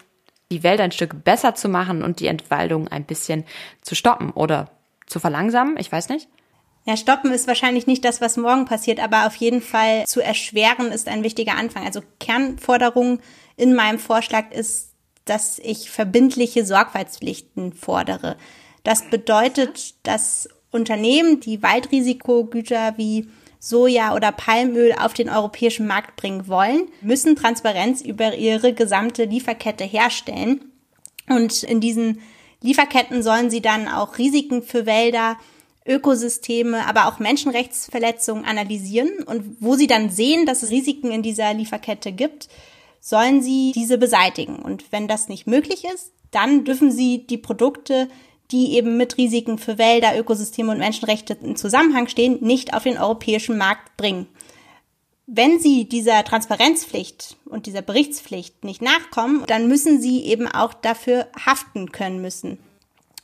die 0.51 0.65
Welt 0.65 0.81
ein 0.81 0.91
Stück 0.91 1.23
besser 1.23 1.55
zu 1.55 1.69
machen 1.69 2.03
und 2.03 2.19
die 2.19 2.27
Entwaldung 2.27 2.89
ein 2.89 3.05
bisschen 3.05 3.45
zu 3.83 3.95
stoppen 3.95 4.33
oder 4.33 4.69
zu 5.07 5.21
verlangsamen? 5.21 5.77
Ich 5.79 5.93
weiß 5.93 6.09
nicht. 6.09 6.27
Ja, 6.87 6.97
stoppen 6.97 7.31
ist 7.31 7.47
wahrscheinlich 7.47 7.87
nicht 7.87 8.05
das, 8.05 8.21
was 8.21 8.37
morgen 8.37 8.65
passiert, 8.65 8.99
aber 8.99 9.29
auf 9.29 9.37
jeden 9.37 9.63
Fall 9.63 10.05
zu 10.07 10.21
erschweren 10.21 10.91
ist 10.91 11.07
ein 11.07 11.23
wichtiger 11.23 11.57
Anfang. 11.57 11.87
Also 11.87 12.01
Kernforderung 12.19 13.21
in 13.57 13.77
meinem 13.77 14.01
Vorschlag 14.01 14.51
ist, 14.51 14.96
dass 15.27 15.59
ich 15.59 15.91
verbindliche 15.91 16.65
Sorgfaltspflichten 16.65 17.75
fordere. 17.75 18.37
Das 18.83 19.11
bedeutet, 19.11 19.95
dass 20.05 20.49
Unternehmen, 20.71 21.41
die 21.41 21.63
Waldrisikogüter 21.63 22.95
wie 22.97 23.29
Soja 23.59 24.15
oder 24.15 24.33
Palmöl 24.33 24.93
auf 24.93 25.13
den 25.13 25.29
europäischen 25.29 25.87
Markt 25.87 26.17
bringen 26.17 26.47
wollen, 26.49 26.89
müssen 27.01 27.37
Transparenz 27.37 28.01
über 28.01 28.37
ihre 28.37 28.73
gesamte 28.73 29.25
Lieferkette 29.25 29.85
herstellen. 29.85 30.65
Und 31.29 31.65
in 31.65 31.81
diesen 31.81 32.21
Lieferketten 32.63 33.23
sollen 33.23 33.51
sie 33.51 33.61
dann 33.61 33.89
auch 33.89 34.19
Risiken 34.19 34.63
für 34.63 34.87
Wälder, 34.87 35.37
Ökosysteme, 35.85 36.87
aber 36.87 37.07
auch 37.07 37.19
Menschenrechtsverletzungen 37.19 38.45
analysieren. 38.45 39.25
Und 39.25 39.57
wo 39.61 39.75
sie 39.75 39.87
dann 39.87 40.11
sehen, 40.11 40.47
dass 40.47 40.63
es 40.63 40.71
Risiken 40.71 41.11
in 41.11 41.23
dieser 41.23 41.53
Lieferkette 41.55 42.13
gibt, 42.13 42.49
sollen 43.07 43.41
sie 43.41 43.71
diese 43.73 43.99
beseitigen. 43.99 44.57
Und 44.57 44.91
wenn 44.91 45.07
das 45.07 45.29
nicht 45.29 45.47
möglich 45.47 45.85
ist, 45.85 46.11
dann 46.33 46.65
dürfen 46.65 46.91
sie 46.91 47.25
die 47.25 47.39
Produkte, 47.39 48.09
die 48.51 48.73
eben 48.73 48.97
mit 48.97 49.17
Risiken 49.17 49.59
für 49.59 49.79
Wälder, 49.79 50.19
Ökosysteme 50.19 50.73
und 50.73 50.79
Menschenrechte 50.79 51.39
in 51.41 51.55
Zusammenhang 51.55 52.09
stehen, 52.09 52.39
nicht 52.41 52.75
auf 52.75 52.83
den 52.83 52.99
europäischen 52.99 53.59
Markt 53.59 53.97
bringen. 53.97 54.27
Wenn 55.29 55.61
sie 55.61 55.89
dieser 55.89 56.25
Transparenzpflicht 56.25 57.37
und 57.45 57.67
dieser 57.67 57.83
Berichtspflicht 57.83 58.65
nicht 58.65 58.83
nachkommen, 58.83 59.45
dann 59.47 59.69
müssen 59.69 60.01
sie 60.01 60.25
eben 60.25 60.49
auch 60.49 60.75
dafür 60.75 61.29
haften 61.45 61.93
können 61.93 62.21
müssen. 62.21 62.59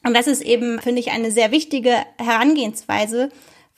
Und 0.05 0.15
das 0.15 0.29
ist 0.29 0.43
eben, 0.43 0.81
finde 0.81 1.01
ich, 1.01 1.11
eine 1.11 1.33
sehr 1.33 1.51
wichtige 1.51 1.97
Herangehensweise, 2.19 3.31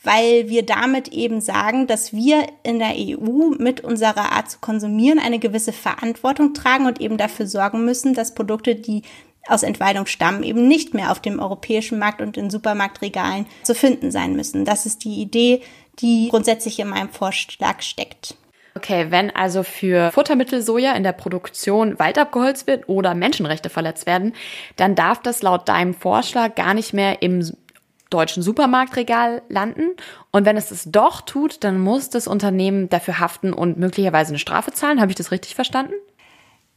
weil 0.04 0.48
wir 0.48 0.64
damit 0.64 1.08
eben 1.08 1.40
sagen, 1.40 1.86
dass 1.86 2.12
wir 2.12 2.46
in 2.62 2.78
der 2.78 2.94
EU 2.96 3.50
mit 3.58 3.80
unserer 3.80 4.32
Art 4.32 4.50
zu 4.50 4.58
konsumieren 4.60 5.18
eine 5.18 5.38
gewisse 5.38 5.72
Verantwortung 5.72 6.54
tragen 6.54 6.86
und 6.86 7.00
eben 7.00 7.16
dafür 7.16 7.46
sorgen 7.46 7.84
müssen, 7.84 8.14
dass 8.14 8.34
Produkte, 8.34 8.74
die 8.74 9.02
aus 9.46 9.62
Entweidung 9.62 10.06
stammen, 10.06 10.42
eben 10.42 10.68
nicht 10.68 10.94
mehr 10.94 11.10
auf 11.10 11.20
dem 11.20 11.38
europäischen 11.38 11.98
Markt 11.98 12.20
und 12.20 12.36
in 12.36 12.50
Supermarktregalen 12.50 13.46
zu 13.62 13.74
finden 13.74 14.10
sein 14.10 14.34
müssen. 14.36 14.64
Das 14.64 14.86
ist 14.86 15.04
die 15.04 15.20
Idee, 15.20 15.62
die 15.98 16.28
grundsätzlich 16.30 16.78
in 16.78 16.88
meinem 16.88 17.10
Vorschlag 17.10 17.82
steckt. 17.82 18.36
Okay, 18.76 19.06
wenn 19.10 19.30
also 19.30 19.62
für 19.62 20.10
Futtermittelsoja 20.10 20.94
in 20.94 21.04
der 21.04 21.12
Produktion 21.12 21.98
Wald 22.00 22.18
abgeholzt 22.18 22.66
wird 22.66 22.88
oder 22.88 23.14
Menschenrechte 23.14 23.70
verletzt 23.70 24.04
werden, 24.04 24.34
dann 24.76 24.96
darf 24.96 25.22
das 25.22 25.42
laut 25.42 25.68
deinem 25.68 25.94
Vorschlag 25.94 26.56
gar 26.56 26.74
nicht 26.74 26.92
mehr 26.92 27.22
im 27.22 27.42
deutschen 28.14 28.42
Supermarktregal 28.42 29.42
landen. 29.48 29.90
Und 30.30 30.46
wenn 30.46 30.56
es 30.56 30.70
es 30.70 30.84
doch 30.86 31.20
tut, 31.20 31.64
dann 31.64 31.78
muss 31.78 32.10
das 32.10 32.26
Unternehmen 32.26 32.88
dafür 32.88 33.18
haften 33.18 33.52
und 33.52 33.78
möglicherweise 33.78 34.30
eine 34.30 34.38
Strafe 34.38 34.72
zahlen. 34.72 35.00
Habe 35.00 35.10
ich 35.10 35.16
das 35.16 35.30
richtig 35.30 35.54
verstanden? 35.54 35.94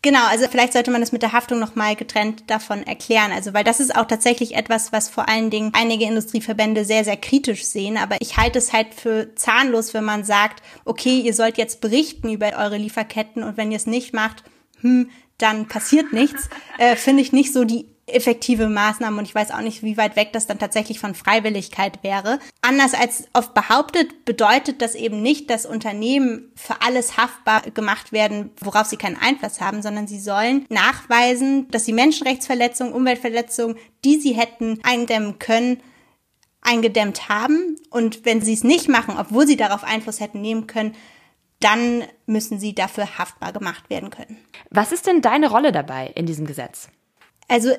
Genau, 0.03 0.25
also 0.29 0.47
vielleicht 0.47 0.73
sollte 0.73 0.91
man 0.91 1.01
das 1.01 1.11
mit 1.11 1.23
der 1.23 1.33
Haftung 1.33 1.59
nochmal 1.59 1.95
getrennt 1.95 2.43
davon 2.47 2.85
erklären. 2.85 3.31
Also, 3.31 3.53
weil 3.53 3.63
das 3.63 3.79
ist 3.79 3.95
auch 3.95 4.05
tatsächlich 4.05 4.55
etwas, 4.55 4.91
was 4.91 5.09
vor 5.09 5.27
allen 5.27 5.49
Dingen 5.49 5.71
einige 5.73 6.05
Industrieverbände 6.05 6.85
sehr, 6.85 7.03
sehr 7.03 7.17
kritisch 7.17 7.65
sehen. 7.65 7.97
Aber 7.97 8.15
ich 8.19 8.37
halte 8.37 8.59
es 8.59 8.73
halt 8.73 8.93
für 8.93 9.33
zahnlos, 9.35 9.93
wenn 9.93 10.05
man 10.05 10.23
sagt, 10.23 10.61
okay, 10.85 11.19
ihr 11.19 11.33
sollt 11.33 11.57
jetzt 11.57 11.81
berichten 11.81 12.29
über 12.29 12.53
eure 12.57 12.77
Lieferketten 12.77 13.43
und 13.43 13.57
wenn 13.57 13.71
ihr 13.71 13.77
es 13.77 13.87
nicht 13.87 14.13
macht, 14.13 14.43
hm, 14.81 15.09
dann 15.39 15.67
passiert 15.67 16.13
nichts. 16.13 16.49
Äh, 16.77 16.95
Finde 16.95 17.23
ich 17.23 17.33
nicht 17.33 17.51
so 17.51 17.63
die 17.63 17.87
effektive 18.07 18.69
Maßnahmen 18.69 19.19
und 19.19 19.25
ich 19.25 19.35
weiß 19.35 19.51
auch 19.51 19.61
nicht, 19.61 19.83
wie 19.83 19.97
weit 19.97 20.15
weg 20.15 20.31
das 20.31 20.47
dann 20.47 20.59
tatsächlich 20.59 20.99
von 20.99 21.13
Freiwilligkeit 21.13 22.03
wäre. 22.03 22.39
Anders 22.61 22.93
als 22.93 23.25
oft 23.33 23.53
behauptet, 23.53 24.25
bedeutet 24.25 24.81
das 24.81 24.95
eben 24.95 25.21
nicht, 25.21 25.49
dass 25.49 25.65
Unternehmen 25.65 26.51
für 26.55 26.81
alles 26.81 27.17
haftbar 27.17 27.61
gemacht 27.61 28.13
werden, 28.13 28.51
worauf 28.61 28.87
sie 28.87 28.97
keinen 28.97 29.17
Einfluss 29.17 29.59
haben, 29.59 29.81
sondern 29.81 30.07
sie 30.07 30.19
sollen 30.19 30.65
nachweisen, 30.69 31.69
dass 31.69 31.85
sie 31.85 31.93
Menschenrechtsverletzungen, 31.93 32.93
Umweltverletzungen, 32.93 33.77
die 34.05 34.19
sie 34.19 34.33
hätten 34.33 34.79
eindämmen 34.83 35.37
können, 35.37 35.81
eingedämmt 36.61 37.27
haben. 37.27 37.75
Und 37.89 38.25
wenn 38.25 38.41
sie 38.41 38.53
es 38.53 38.63
nicht 38.63 38.87
machen, 38.87 39.15
obwohl 39.17 39.45
sie 39.45 39.57
darauf 39.57 39.83
Einfluss 39.83 40.21
hätten 40.21 40.41
nehmen 40.41 40.65
können, 40.65 40.95
dann 41.59 42.03
müssen 42.25 42.59
sie 42.59 42.73
dafür 42.73 43.17
haftbar 43.17 43.51
gemacht 43.51 43.89
werden 43.89 44.11
können. 44.11 44.37
Was 44.69 44.91
ist 44.91 45.07
denn 45.07 45.21
deine 45.21 45.49
Rolle 45.49 45.71
dabei 45.71 46.11
in 46.15 46.25
diesem 46.25 46.45
Gesetz? 46.45 46.89
Also 47.47 47.71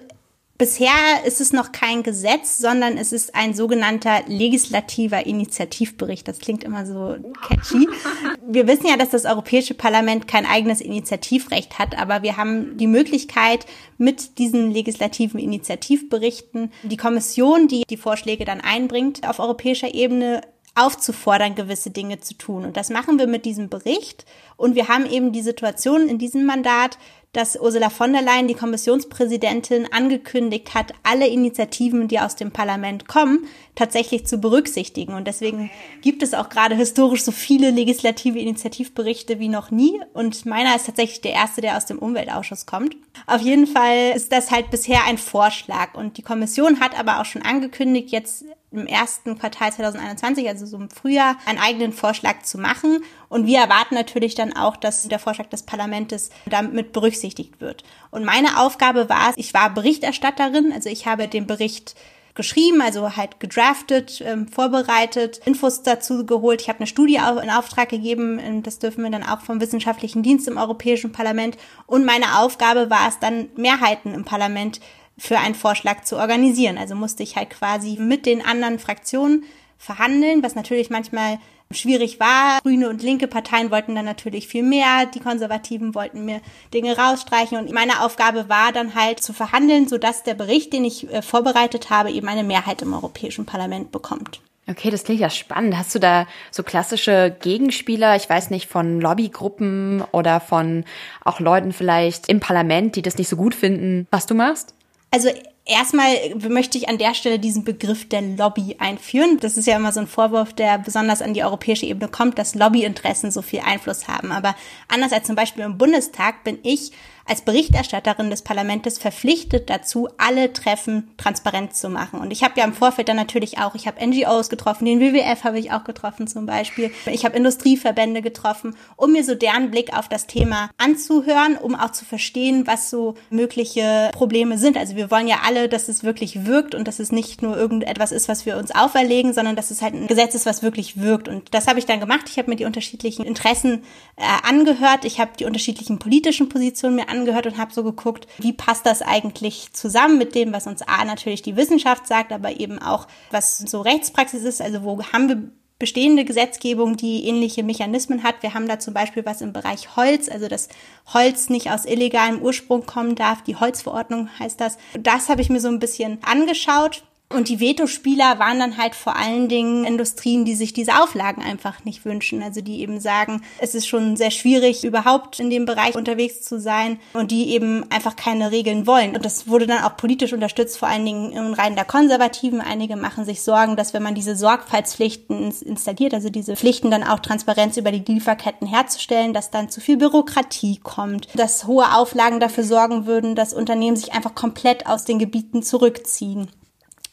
Bisher 0.59 1.23
ist 1.25 1.41
es 1.41 1.53
noch 1.53 1.71
kein 1.71 2.03
Gesetz, 2.03 2.59
sondern 2.59 2.99
es 2.99 3.13
ist 3.13 3.37
ein 3.37 3.55
sogenannter 3.55 4.23
legislativer 4.27 5.25
Initiativbericht. 5.25 6.27
Das 6.27 6.41
klingt 6.41 6.65
immer 6.65 6.85
so 6.85 7.17
catchy. 7.47 7.89
Wir 8.49 8.67
wissen 8.67 8.89
ja, 8.89 8.97
dass 8.97 9.11
das 9.11 9.25
Europäische 9.25 9.75
Parlament 9.75 10.27
kein 10.27 10.47
eigenes 10.47 10.81
Initiativrecht 10.81 11.79
hat, 11.79 11.97
aber 11.97 12.23
wir 12.23 12.39
haben 12.39 12.79
die 12.79 12.87
Möglichkeit, 12.87 13.67
mit 13.99 14.39
diesen 14.39 14.71
legislativen 14.71 15.39
Initiativberichten 15.39 16.73
die 16.83 16.97
Kommission, 16.97 17.69
die 17.69 17.83
die 17.89 17.99
Vorschläge 17.99 18.47
dann 18.47 18.63
einbringt, 18.63 19.29
auf 19.29 19.39
europäischer 19.39 19.93
Ebene 19.93 20.41
aufzufordern, 20.79 21.55
gewisse 21.55 21.91
Dinge 21.91 22.21
zu 22.21 22.35
tun. 22.35 22.65
Und 22.65 22.77
das 22.77 22.91
machen 22.91 23.19
wir 23.19 23.27
mit 23.27 23.45
diesem 23.45 23.69
Bericht. 23.69 24.25
Und 24.57 24.75
wir 24.75 24.89
haben 24.89 25.07
eben 25.07 25.33
die 25.33 25.43
Situation 25.43 26.09
in 26.09 26.19
diesem 26.19 26.47
Mandat, 26.47 26.99
dass 27.33 27.61
Ursula 27.61 27.91
von 27.91 28.13
der 28.13 28.23
Leyen, 28.23 28.49
die 28.49 28.55
Kommissionspräsidentin, 28.55 29.93
angekündigt 29.93 30.75
hat, 30.75 30.95
alle 31.03 31.29
Initiativen, 31.29 32.09
die 32.09 32.19
aus 32.19 32.37
dem 32.37 32.53
Parlament 32.53 33.07
kommen, 33.07 33.47
tatsächlich 33.75 34.27
zu 34.27 34.39
berücksichtigen. 34.39 35.15
Und 35.15 35.27
deswegen 35.27 35.71
gibt 36.01 36.23
es 36.23 36.33
auch 36.33 36.49
gerade 36.49 36.75
historisch 36.75 37.23
so 37.23 37.31
viele 37.31 37.71
legislative 37.71 38.39
Initiativberichte 38.39 39.39
wie 39.39 39.49
noch 39.49 39.71
nie. 39.71 40.01
Und 40.15 40.47
meiner 40.47 40.75
ist 40.75 40.87
tatsächlich 40.87 41.21
der 41.21 41.33
erste, 41.33 41.61
der 41.61 41.77
aus 41.77 41.85
dem 41.85 41.99
Umweltausschuss 41.99 42.65
kommt. 42.65 42.97
Auf 43.27 43.43
jeden 43.43 43.67
Fall 43.67 44.13
ist 44.17 44.33
das 44.33 44.51
halt 44.51 44.71
bisher 44.71 45.05
ein 45.05 45.19
Vorschlag. 45.19 45.95
Und 45.95 46.17
die 46.17 46.23
Kommission 46.23 46.81
hat 46.81 46.99
aber 46.99 47.21
auch 47.21 47.27
schon 47.27 47.43
angekündigt, 47.43 48.09
jetzt 48.11 48.47
im 48.71 48.87
ersten 48.87 49.39
Quartal 49.39 49.73
2021, 49.73 50.47
also 50.49 50.67
so 50.67 50.77
im 50.77 50.91
Frühjahr, 50.91 51.37
einen 51.47 51.59
eigenen 51.59 51.93
Vorschlag 51.93 52.43
zu 52.43 52.59
machen. 52.59 53.03
Und 53.29 53.47
wir 53.47 53.59
erwarten 53.61 53.95
natürlich 53.95 54.35
dann 54.35 54.55
auch, 54.55 54.77
dass 54.77 55.09
der 55.09 55.19
Vorschlag 55.19 55.47
des 55.47 55.63
Parlaments 55.63 56.31
damit 56.47 56.93
berücksichtigt 56.93 57.61
wird. 57.61 57.83
Und 58.11 58.25
meine 58.25 58.61
Aufgabe 58.61 59.09
war 59.09 59.31
es, 59.31 59.39
ich 59.39 59.55
war 59.55 59.71
Berichterstatterin, 59.71 60.73
also 60.73 60.91
ich 60.91 61.07
habe 61.07 61.29
den 61.29 61.47
Bericht 61.47 61.95
geschrieben, 62.39 62.81
also 62.81 63.17
halt 63.17 63.41
gedraftet, 63.41 64.23
ähm, 64.25 64.47
vorbereitet, 64.47 65.41
Infos 65.45 65.83
dazu 65.83 66.25
geholt. 66.25 66.63
Ich 66.63 66.69
habe 66.69 66.79
eine 66.79 66.87
Studie 66.87 67.17
in 67.17 67.51
Auftrag 67.51 67.89
gegeben, 67.89 68.39
ähm, 68.39 68.63
das 68.63 68.79
dürfen 68.79 69.03
wir 69.03 69.11
dann 69.11 69.25
auch 69.25 69.41
vom 69.41 69.61
Wissenschaftlichen 69.61 70.23
Dienst 70.23 70.47
im 70.47 70.57
Europäischen 70.57 71.11
Parlament. 71.11 71.59
Und 71.87 72.05
meine 72.05 72.39
Aufgabe 72.39 72.91
war 72.91 73.09
es 73.09 73.19
dann, 73.19 73.49
Mehrheiten 73.57 74.15
im 74.15 74.25
Parlament 74.25 74.81
für 75.19 75.39
einen 75.39 75.55
Vorschlag 75.55 76.05
zu 76.05 76.17
organisieren. 76.17 76.79
Also 76.79 76.95
musste 76.95 77.23
ich 77.23 77.37
halt 77.37 77.51
quasi 77.51 77.97
mit 78.01 78.25
den 78.27 78.45
anderen 78.45 78.79
Fraktionen 78.79 79.45
verhandeln, 79.77 80.43
was 80.43 80.55
natürlich 80.55 80.91
manchmal 80.91 81.39
schwierig 81.71 82.19
war. 82.19 82.61
Grüne 82.63 82.89
und 82.89 83.03
linke 83.03 83.27
Parteien 83.27 83.71
wollten 83.71 83.95
dann 83.95 84.05
natürlich 84.05 84.49
viel 84.49 84.63
mehr. 84.63 85.07
Die 85.07 85.21
Konservativen 85.21 85.95
wollten 85.95 86.25
mir 86.25 86.41
Dinge 86.73 86.97
rausstreichen. 86.97 87.59
Und 87.59 87.73
meine 87.73 88.03
Aufgabe 88.03 88.49
war 88.49 88.73
dann 88.73 88.95
halt 88.95 89.21
zu 89.21 89.33
verhandeln, 89.33 89.89
sodass 89.89 90.23
der 90.23 90.35
Bericht, 90.35 90.73
den 90.73 90.85
ich 90.85 91.13
äh, 91.13 91.23
vorbereitet 91.23 91.91
habe, 91.91 92.11
eben 92.11 92.29
eine 92.29 92.45
Mehrheit 92.45 92.83
im 92.83 92.95
Europäischen 92.95 93.45
Parlament 93.45 93.93
bekommt. 93.93 94.41
Okay, 94.71 94.91
das 94.91 95.05
klingt 95.05 95.21
ja 95.21 95.31
spannend. 95.31 95.79
Hast 95.79 95.95
du 95.95 95.99
da 95.99 96.27
so 96.51 96.63
klassische 96.63 97.35
Gegenspieler, 97.41 98.17
ich 98.17 98.29
weiß 98.29 98.51
nicht, 98.51 98.69
von 98.69 99.01
Lobbygruppen 99.01 100.05
oder 100.13 100.41
von 100.41 100.85
auch 101.25 101.41
Leuten 101.41 101.73
vielleicht 101.73 102.29
im 102.29 102.41
Parlament, 102.41 102.95
die 102.95 103.03
das 103.03 103.17
nicht 103.17 103.29
so 103.29 103.37
gut 103.37 103.55
finden, 103.55 104.07
was 104.11 104.27
du 104.27 104.35
machst? 104.35 104.75
Also 105.11 105.31
erstmal 105.65 106.15
möchte 106.49 106.79
ich 106.79 106.89
an 106.89 106.99
der 106.99 107.15
Stelle 107.15 107.39
diesen 107.39 107.65
Begriff 107.65 108.09
der 108.09 108.23
Lobby 108.23 108.77
einführen. 108.79 109.39
Das 109.41 109.57
ist 109.57 109.67
ja 109.67 109.77
immer 109.77 109.93
so 109.93 110.01
ein 110.01 110.07
Vorwurf, 110.07 110.53
der 110.53 110.79
besonders 110.79 111.23
an 111.23 111.35
die 111.35 111.45
europäische 111.45 111.87
Ebene 111.87 112.09
kommt, 112.09 112.39
dass 112.39 112.55
Lobbyinteressen 112.55 113.31
so 113.31 113.43
viel 113.43 113.61
Einfluss 113.61 114.09
haben. 114.09 114.33
Aber 114.33 114.55
anders 114.89 115.13
als 115.13 115.27
zum 115.27 115.37
Beispiel 115.37 115.65
im 115.65 115.79
Bundestag 115.79 116.45
bin 116.45 116.59
ich 116.63 116.93
als 117.29 117.43
Berichterstatterin 117.43 118.31
des 118.31 118.43
Parlaments 118.43 118.99
verpflichtet 118.99 119.69
dazu, 119.69 120.09
alle 120.17 120.53
Treffen 120.53 121.11
transparent 121.19 121.77
zu 121.77 121.91
machen. 121.91 122.21
Und 122.21 122.31
ich 122.31 122.43
habe 122.43 122.59
ja 122.59 122.65
im 122.65 122.73
Vorfeld 122.73 123.09
dann 123.09 123.17
natürlich 123.17 123.59
auch, 123.59 123.75
ich 123.75 123.87
habe 123.87 124.05
NGOs 124.05 124.49
getroffen, 124.49 124.87
den 124.87 125.01
WWF 125.01 125.45
habe 125.45 125.59
ich 125.59 125.71
auch 125.73 125.85
getroffen 125.85 126.27
zum 126.27 126.47
Beispiel. 126.47 126.91
Ich 127.07 127.25
habe 127.25 127.37
Industrieverbände 127.37 128.23
getroffen, 128.23 128.77
um 128.97 129.13
mir 129.13 129.25
so 129.25 129.35
deren 129.35 129.71
Blick 129.71 129.97
auf 129.97 130.09
das 130.09 130.27
Thema 130.27 130.71
anzuhören, 130.79 131.57
um 131.57 131.75
auch 131.75 131.93
zu 131.93 132.05
verstehen, 132.05 132.67
was 132.67 132.89
so 132.89 133.15
mögliche 133.29 134.11
Probleme 134.13 134.57
sind. 134.57 134.79
Also 134.79 134.97
wir 134.97 135.11
wollen 135.11 135.29
ja 135.29 135.41
alle, 135.47 135.69
dass 135.69 135.89
es 135.89 136.05
wirklich 136.05 136.47
wirkt 136.47 136.75
und 136.75 136.89
dass 136.89 136.99
es 136.99 137.13
nicht 137.13 137.43
nur 137.43 137.57
irgendetwas 137.57 138.13
ist, 138.13 138.29
was 138.29 138.47
wir 138.47 138.57
uns 138.57 138.75
auferlegen, 138.75 139.35
sondern 139.35 139.57
dass 139.57 139.71
es 139.71 139.83
halt 139.83 139.95
ein 139.95 140.07
Gesetz 140.07 140.35
ist, 140.35 140.47
was 140.47 140.63
wirklich 140.63 141.01
wirkt. 141.01 141.29
Und 141.29 141.53
das 141.53 141.67
habe 141.67 141.79
ich 141.79 141.87
dann 141.87 142.01
gemacht. 142.01 142.27
Ich 142.31 142.39
habe 142.39 142.49
mir 142.49 142.57
die 142.57 142.65
unterschiedlichen 142.65 143.25
Interessen 143.25 143.83
äh, 144.17 144.23
angehört. 144.49 145.05
Ich 145.05 145.21
habe 145.21 145.33
die 145.39 145.45
unterschiedlichen 145.45 145.99
politischen 145.99 146.49
Positionen 146.49 146.97
mir 146.97 147.03
angehört 147.03 147.18
angehört 147.19 147.47
und 147.47 147.59
habe 147.59 147.73
so 147.73 147.83
geguckt, 147.83 148.27
wie 148.39 148.53
passt 148.53 148.87
das 148.87 149.03
eigentlich 149.03 149.73
zusammen 149.73 150.19
mit 150.19 150.35
dem, 150.35 150.53
was 150.53 150.67
uns 150.67 150.83
A 150.83 151.05
natürlich 151.05 151.43
die 151.43 151.57
Wissenschaft 151.57 152.07
sagt, 152.07 152.33
aber 152.33 152.59
eben 152.61 152.79
auch, 152.79 153.07
was 153.31 153.59
so 153.59 153.81
Rechtspraxis 153.81 154.45
ist. 154.45 154.63
Also 154.63 154.83
wo 154.83 155.03
haben 155.13 155.29
wir 155.29 155.43
bestehende 155.79 156.25
Gesetzgebung, 156.25 156.97
die 156.97 157.27
ähnliche 157.27 157.63
Mechanismen 157.63 158.25
hat. 158.25 158.43
Wir 158.43 158.55
haben 158.55 158.67
da 158.67 158.79
zum 158.79 158.95
Beispiel 158.95 159.25
was 159.25 159.41
im 159.41 159.53
Bereich 159.53 159.97
Holz, 159.97 160.29
also 160.29 160.49
dass 160.49 160.69
Holz 161.13 161.51
nicht 161.51 161.71
aus 161.71 161.85
illegalem 161.85 162.43
Ursprung 162.43 162.85
kommen 162.85 163.15
darf. 163.15 163.43
Die 163.43 163.57
Holzverordnung 163.57 164.29
heißt 164.39 164.61
das. 164.61 164.77
Das 164.99 165.29
habe 165.29 165.41
ich 165.41 165.51
mir 165.51 165.61
so 165.61 165.69
ein 165.69 165.79
bisschen 165.79 166.19
angeschaut. 166.25 167.05
Und 167.31 167.51
die 167.51 167.61
Vetospieler 167.61 168.39
waren 168.39 168.59
dann 168.59 168.79
halt 168.79 168.95
vor 168.95 169.15
allen 169.15 169.49
Dingen 169.49 169.85
Industrien, 169.85 170.47
die 170.47 170.55
sich 170.55 170.73
diese 170.73 171.03
Auflagen 171.03 171.43
einfach 171.43 171.85
nicht 171.85 172.07
wünschen. 172.07 172.43
Also 172.43 172.63
die 172.63 172.81
eben 172.81 173.01
sagen, 173.01 173.43
es 173.59 173.75
ist 173.75 173.87
schon 173.87 174.17
sehr 174.17 174.31
schwierig, 174.31 174.83
überhaupt 174.83 175.39
in 175.39 175.51
dem 175.51 175.67
Bereich 175.67 175.95
unterwegs 175.95 176.41
zu 176.41 176.59
sein 176.59 176.99
und 177.13 177.31
die 177.31 177.51
eben 177.51 177.85
einfach 177.91 178.17
keine 178.17 178.51
Regeln 178.51 178.87
wollen. 178.87 179.15
Und 179.15 179.27
das 179.27 179.47
wurde 179.47 179.67
dann 179.67 179.85
auch 179.85 179.99
politisch 179.99 180.33
unterstützt, 180.33 180.79
vor 180.79 180.89
allen 180.89 181.05
Dingen 181.05 181.33
in 181.33 181.53
Reihen 181.53 181.75
der 181.75 181.85
Konservativen. 181.85 182.63
Einige 182.63 182.97
machen 182.97 183.27
sich 183.27 183.43
Sorgen, 183.43 183.77
dass 183.77 183.93
wenn 183.93 184.03
man 184.03 184.15
diese 184.15 184.35
Sorgfaltspflichten 184.35 185.53
installiert, 185.67 186.15
also 186.15 186.31
diese 186.31 186.57
Pflichten 186.57 186.91
dann 186.91 187.05
auch 187.05 187.19
Transparenz 187.19 187.77
über 187.77 187.93
die 187.93 188.11
Lieferketten 188.11 188.67
herzustellen, 188.67 189.35
dass 189.35 189.51
dann 189.51 189.69
zu 189.69 189.83
viel 189.83 189.99
Bürokratie 189.99 190.81
kommt, 190.83 191.29
dass 191.35 191.67
hohe 191.67 191.95
Auflagen 191.95 192.41
dafür 192.41 192.65
sorgen 192.65 193.05
würden, 193.05 193.35
dass 193.35 193.53
Unternehmen 193.53 193.97
sich 193.97 194.15
einfach 194.15 194.35
komplett 194.35 194.87
aus 194.87 195.05
den 195.05 195.19
Gebieten 195.19 195.63
zurückziehen 195.63 196.49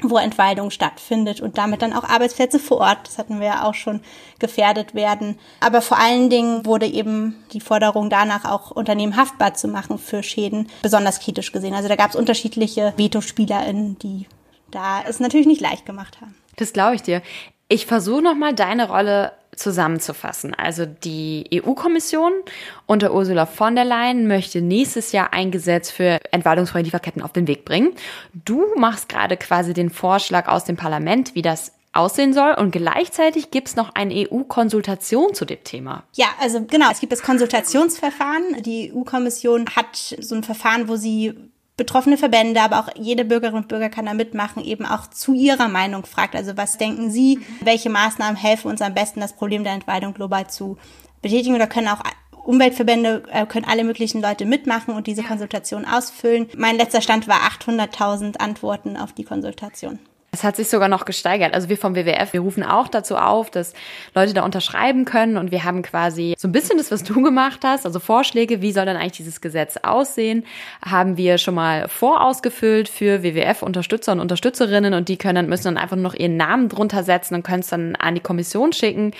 wo 0.01 0.17
Entwaldung 0.17 0.71
stattfindet 0.71 1.41
und 1.41 1.57
damit 1.57 1.81
dann 1.81 1.93
auch 1.93 2.03
Arbeitsplätze 2.03 2.59
vor 2.59 2.79
Ort, 2.79 3.07
das 3.07 3.17
hatten 3.17 3.39
wir 3.39 3.47
ja 3.47 3.63
auch 3.63 3.73
schon, 3.73 4.01
gefährdet 4.39 4.93
werden. 4.93 5.39
Aber 5.61 5.81
vor 5.81 5.97
allen 5.97 6.29
Dingen 6.29 6.65
wurde 6.65 6.85
eben 6.85 7.35
die 7.53 7.61
Forderung 7.61 8.09
danach 8.09 8.45
auch 8.45 8.71
Unternehmen 8.71 9.15
haftbar 9.15 9.53
zu 9.53 9.67
machen 9.67 9.97
für 9.97 10.21
Schäden 10.23 10.67
besonders 10.81 11.19
kritisch 11.19 11.51
gesehen. 11.51 11.73
Also 11.73 11.87
da 11.87 11.95
gab 11.95 12.09
es 12.09 12.15
unterschiedliche 12.15 12.93
VetospielerInnen, 12.97 13.97
die 13.99 14.27
da 14.71 15.01
es 15.07 15.19
natürlich 15.19 15.47
nicht 15.47 15.61
leicht 15.61 15.85
gemacht 15.85 16.19
haben. 16.19 16.35
Das 16.57 16.73
glaube 16.73 16.95
ich 16.95 17.01
dir. 17.01 17.21
Ich 17.67 17.85
versuche 17.85 18.21
nochmal 18.21 18.53
deine 18.53 18.89
Rolle 18.89 19.31
zusammenzufassen. 19.55 20.53
Also 20.53 20.85
die 20.85 21.49
EU-Kommission 21.53 22.31
unter 22.85 23.13
Ursula 23.13 23.45
von 23.45 23.75
der 23.75 23.85
Leyen 23.85 24.27
möchte 24.27 24.61
nächstes 24.61 25.11
Jahr 25.11 25.33
ein 25.33 25.51
Gesetz 25.51 25.91
für 25.91 26.19
entwaldungsfreie 26.31 26.83
Lieferketten 26.83 27.21
auf 27.21 27.33
den 27.33 27.47
Weg 27.47 27.65
bringen. 27.65 27.93
Du 28.33 28.63
machst 28.77 29.09
gerade 29.09 29.37
quasi 29.37 29.73
den 29.73 29.89
Vorschlag 29.89 30.47
aus 30.47 30.65
dem 30.65 30.77
Parlament, 30.77 31.35
wie 31.35 31.41
das 31.41 31.73
aussehen 31.95 32.33
soll. 32.33 32.53
Und 32.53 32.71
gleichzeitig 32.71 33.51
gibt 33.51 33.69
es 33.69 33.75
noch 33.75 33.95
eine 33.95 34.13
EU-Konsultation 34.13 35.33
zu 35.33 35.45
dem 35.45 35.63
Thema. 35.63 36.03
Ja, 36.13 36.27
also 36.39 36.63
genau, 36.63 36.91
es 36.91 36.99
gibt 36.99 37.11
das 37.11 37.23
Konsultationsverfahren. 37.23 38.61
Die 38.63 38.91
EU-Kommission 38.93 39.65
hat 39.75 39.95
so 39.95 40.35
ein 40.35 40.43
Verfahren, 40.43 40.87
wo 40.87 40.97
sie 40.97 41.33
betroffene 41.77 42.17
Verbände, 42.17 42.61
aber 42.61 42.79
auch 42.79 42.89
jede 42.95 43.25
Bürgerin 43.25 43.55
und 43.55 43.67
Bürger 43.67 43.89
kann 43.89 44.05
da 44.05 44.13
mitmachen, 44.13 44.63
eben 44.63 44.85
auch 44.85 45.07
zu 45.07 45.33
ihrer 45.33 45.67
Meinung 45.67 46.05
fragt. 46.05 46.35
Also 46.35 46.55
was 46.55 46.77
denken 46.77 47.11
Sie, 47.11 47.39
welche 47.61 47.89
Maßnahmen 47.89 48.37
helfen 48.37 48.69
uns 48.69 48.81
am 48.81 48.93
besten, 48.93 49.19
das 49.19 49.33
Problem 49.33 49.63
der 49.63 49.73
Entwaldung 49.73 50.13
global 50.13 50.49
zu 50.49 50.77
betätigen? 51.21 51.55
Oder 51.55 51.67
können 51.67 51.89
auch 51.89 52.01
Umweltverbände, 52.45 53.23
äh, 53.31 53.45
können 53.45 53.65
alle 53.65 53.83
möglichen 53.83 54.21
Leute 54.21 54.45
mitmachen 54.45 54.93
und 54.93 55.07
diese 55.07 55.23
Konsultation 55.23 55.83
ausfüllen. 55.85 56.47
Mein 56.55 56.77
letzter 56.77 57.01
Stand 57.01 57.27
war 57.27 57.39
800.000 57.41 58.37
Antworten 58.37 58.97
auf 58.97 59.13
die 59.13 59.23
Konsultation. 59.23 59.99
Es 60.35 60.43
hat 60.43 60.57
sich 60.57 60.67
sogar 60.67 60.89
noch 60.89 61.05
gesteigert. 61.05 61.53
Also 61.53 61.69
wir 61.69 61.77
vom 61.77 61.95
WWF, 61.95 62.33
wir 62.33 62.41
rufen 62.41 62.61
auch 62.61 62.89
dazu 62.89 63.15
auf, 63.15 63.49
dass 63.49 63.73
Leute 64.13 64.33
da 64.33 64.43
unterschreiben 64.43 65.05
können 65.05 65.37
und 65.37 65.49
wir 65.49 65.63
haben 65.63 65.81
quasi 65.81 66.35
so 66.37 66.49
ein 66.49 66.51
bisschen 66.51 66.77
das, 66.77 66.91
was 66.91 67.03
du 67.03 67.21
gemacht 67.23 67.61
hast, 67.63 67.85
also 67.85 68.01
Vorschläge, 68.01 68.61
wie 68.61 68.73
soll 68.73 68.85
dann 68.85 68.97
eigentlich 68.97 69.13
dieses 69.13 69.39
Gesetz 69.39 69.77
aussehen, 69.81 70.43
haben 70.85 71.15
wir 71.15 71.37
schon 71.37 71.55
mal 71.55 71.87
vorausgefüllt 71.87 72.89
für 72.89 73.23
WWF-Unterstützer 73.23 74.11
und 74.11 74.19
Unterstützerinnen 74.19 74.93
und 74.93 75.07
die 75.07 75.15
können 75.15 75.35
dann, 75.35 75.47
müssen 75.47 75.73
dann 75.73 75.77
einfach 75.77 75.95
nur 75.95 76.03
noch 76.03 76.15
ihren 76.15 76.35
Namen 76.35 76.67
drunter 76.67 77.03
setzen 77.03 77.35
und 77.35 77.43
können 77.43 77.61
es 77.61 77.69
dann 77.69 77.95
an 77.95 78.15
die 78.15 78.21
Kommission 78.21 78.73
schicken. 78.73 79.13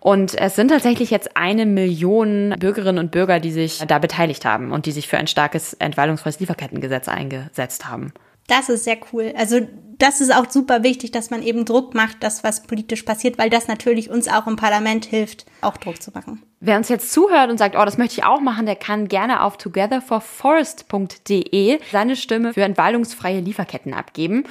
Und 0.00 0.38
es 0.38 0.54
sind 0.54 0.68
tatsächlich 0.68 1.10
jetzt 1.10 1.34
eine 1.34 1.64
Million 1.64 2.54
Bürgerinnen 2.58 2.98
und 2.98 3.10
Bürger, 3.10 3.40
die 3.40 3.52
sich 3.52 3.78
da 3.88 3.98
beteiligt 3.98 4.44
haben 4.44 4.72
und 4.72 4.84
die 4.84 4.92
sich 4.92 5.08
für 5.08 5.16
ein 5.16 5.28
starkes 5.28 5.72
entwaldungsfreies 5.72 6.40
Lieferkettengesetz 6.40 7.08
eingesetzt 7.08 7.88
haben. 7.88 8.12
Das 8.48 8.68
ist 8.68 8.84
sehr 8.84 8.98
cool. 9.12 9.32
Also 9.36 9.60
das 9.98 10.20
ist 10.20 10.34
auch 10.34 10.50
super 10.50 10.82
wichtig, 10.82 11.10
dass 11.10 11.30
man 11.30 11.42
eben 11.42 11.64
Druck 11.64 11.94
macht, 11.94 12.22
das, 12.22 12.44
was 12.44 12.64
politisch 12.64 13.02
passiert, 13.02 13.38
weil 13.38 13.48
das 13.50 13.68
natürlich 13.68 14.08
uns 14.10 14.28
auch 14.28 14.46
im 14.46 14.56
Parlament 14.56 15.04
hilft, 15.04 15.44
auch 15.60 15.76
Druck 15.76 16.00
zu 16.00 16.12
machen. 16.12 16.42
Wer 16.60 16.76
uns 16.76 16.88
jetzt 16.88 17.12
zuhört 17.12 17.50
und 17.50 17.58
sagt, 17.58 17.74
oh, 17.76 17.84
das 17.84 17.98
möchte 17.98 18.18
ich 18.18 18.24
auch 18.24 18.40
machen, 18.40 18.66
der 18.66 18.76
kann 18.76 19.08
gerne 19.08 19.42
auf 19.42 19.58
togetherforforest.de 19.58 21.80
seine 21.90 22.14
Stimme 22.16 22.54
für 22.54 22.62
entwaldungsfreie 22.62 23.40
Lieferketten 23.40 23.92
abgeben. 23.92 24.44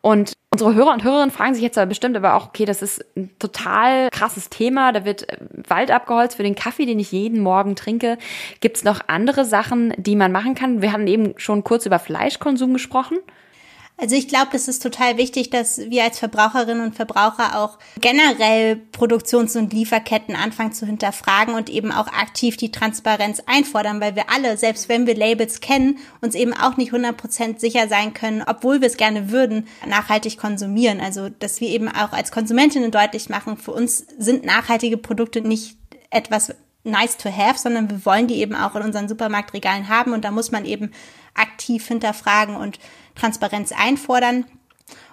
Und 0.00 0.32
unsere 0.56 0.74
Hörer 0.74 0.94
und 0.94 1.04
Hörerinnen 1.04 1.30
fragen 1.30 1.52
sich 1.52 1.62
jetzt 1.62 1.76
aber 1.76 1.86
bestimmt 1.86 2.16
aber 2.16 2.32
auch, 2.32 2.46
okay, 2.46 2.64
das 2.64 2.80
ist 2.80 3.04
ein 3.14 3.28
total 3.38 4.08
krasses 4.08 4.48
Thema. 4.48 4.92
Da 4.92 5.04
wird 5.04 5.26
Wald 5.68 5.90
abgeholzt 5.90 6.36
für 6.36 6.42
den 6.42 6.54
Kaffee, 6.54 6.86
den 6.86 6.98
ich 6.98 7.12
jeden 7.12 7.40
Morgen 7.40 7.76
trinke. 7.76 8.16
Gibt 8.60 8.78
es 8.78 8.84
noch 8.84 9.00
andere 9.06 9.44
Sachen, 9.44 9.92
die 9.98 10.16
man 10.16 10.32
machen 10.32 10.54
kann? 10.54 10.80
Wir 10.80 10.92
haben 10.92 11.06
eben 11.08 11.34
schon 11.36 11.62
kurz 11.62 11.84
über 11.84 11.98
Fleischkonsum 11.98 12.72
gesprochen. 12.72 13.18
Also 13.98 14.14
ich 14.14 14.28
glaube, 14.28 14.50
es 14.52 14.68
ist 14.68 14.82
total 14.82 15.16
wichtig, 15.16 15.48
dass 15.48 15.78
wir 15.78 16.04
als 16.04 16.18
Verbraucherinnen 16.18 16.84
und 16.84 16.94
Verbraucher 16.94 17.58
auch 17.58 17.78
generell 17.98 18.76
Produktions- 18.76 19.56
und 19.56 19.72
Lieferketten 19.72 20.36
anfangen 20.36 20.72
zu 20.72 20.84
hinterfragen 20.84 21.54
und 21.54 21.70
eben 21.70 21.92
auch 21.92 22.08
aktiv 22.08 22.58
die 22.58 22.70
Transparenz 22.70 23.42
einfordern, 23.46 24.02
weil 24.02 24.14
wir 24.14 24.28
alle, 24.28 24.58
selbst 24.58 24.90
wenn 24.90 25.06
wir 25.06 25.16
Labels 25.16 25.60
kennen, 25.60 25.98
uns 26.20 26.34
eben 26.34 26.52
auch 26.52 26.76
nicht 26.76 26.92
100% 26.92 27.58
sicher 27.58 27.88
sein 27.88 28.12
können, 28.12 28.44
obwohl 28.46 28.82
wir 28.82 28.88
es 28.88 28.98
gerne 28.98 29.30
würden, 29.30 29.66
nachhaltig 29.86 30.36
konsumieren. 30.36 31.00
Also 31.00 31.30
dass 31.30 31.62
wir 31.62 31.68
eben 31.68 31.88
auch 31.88 32.12
als 32.12 32.30
Konsumentinnen 32.30 32.90
deutlich 32.90 33.30
machen, 33.30 33.56
für 33.56 33.72
uns 33.72 34.06
sind 34.18 34.44
nachhaltige 34.44 34.98
Produkte 34.98 35.40
nicht 35.40 35.78
etwas 36.10 36.54
nice 36.84 37.16
to 37.16 37.30
have, 37.30 37.58
sondern 37.58 37.90
wir 37.90 38.04
wollen 38.04 38.28
die 38.28 38.36
eben 38.36 38.54
auch 38.54 38.76
in 38.76 38.82
unseren 38.82 39.08
Supermarktregalen 39.08 39.88
haben 39.88 40.12
und 40.12 40.24
da 40.24 40.30
muss 40.30 40.52
man 40.52 40.66
eben 40.66 40.92
aktiv 41.36 41.86
hinterfragen 41.86 42.56
und 42.56 42.78
Transparenz 43.14 43.72
einfordern. 43.72 44.44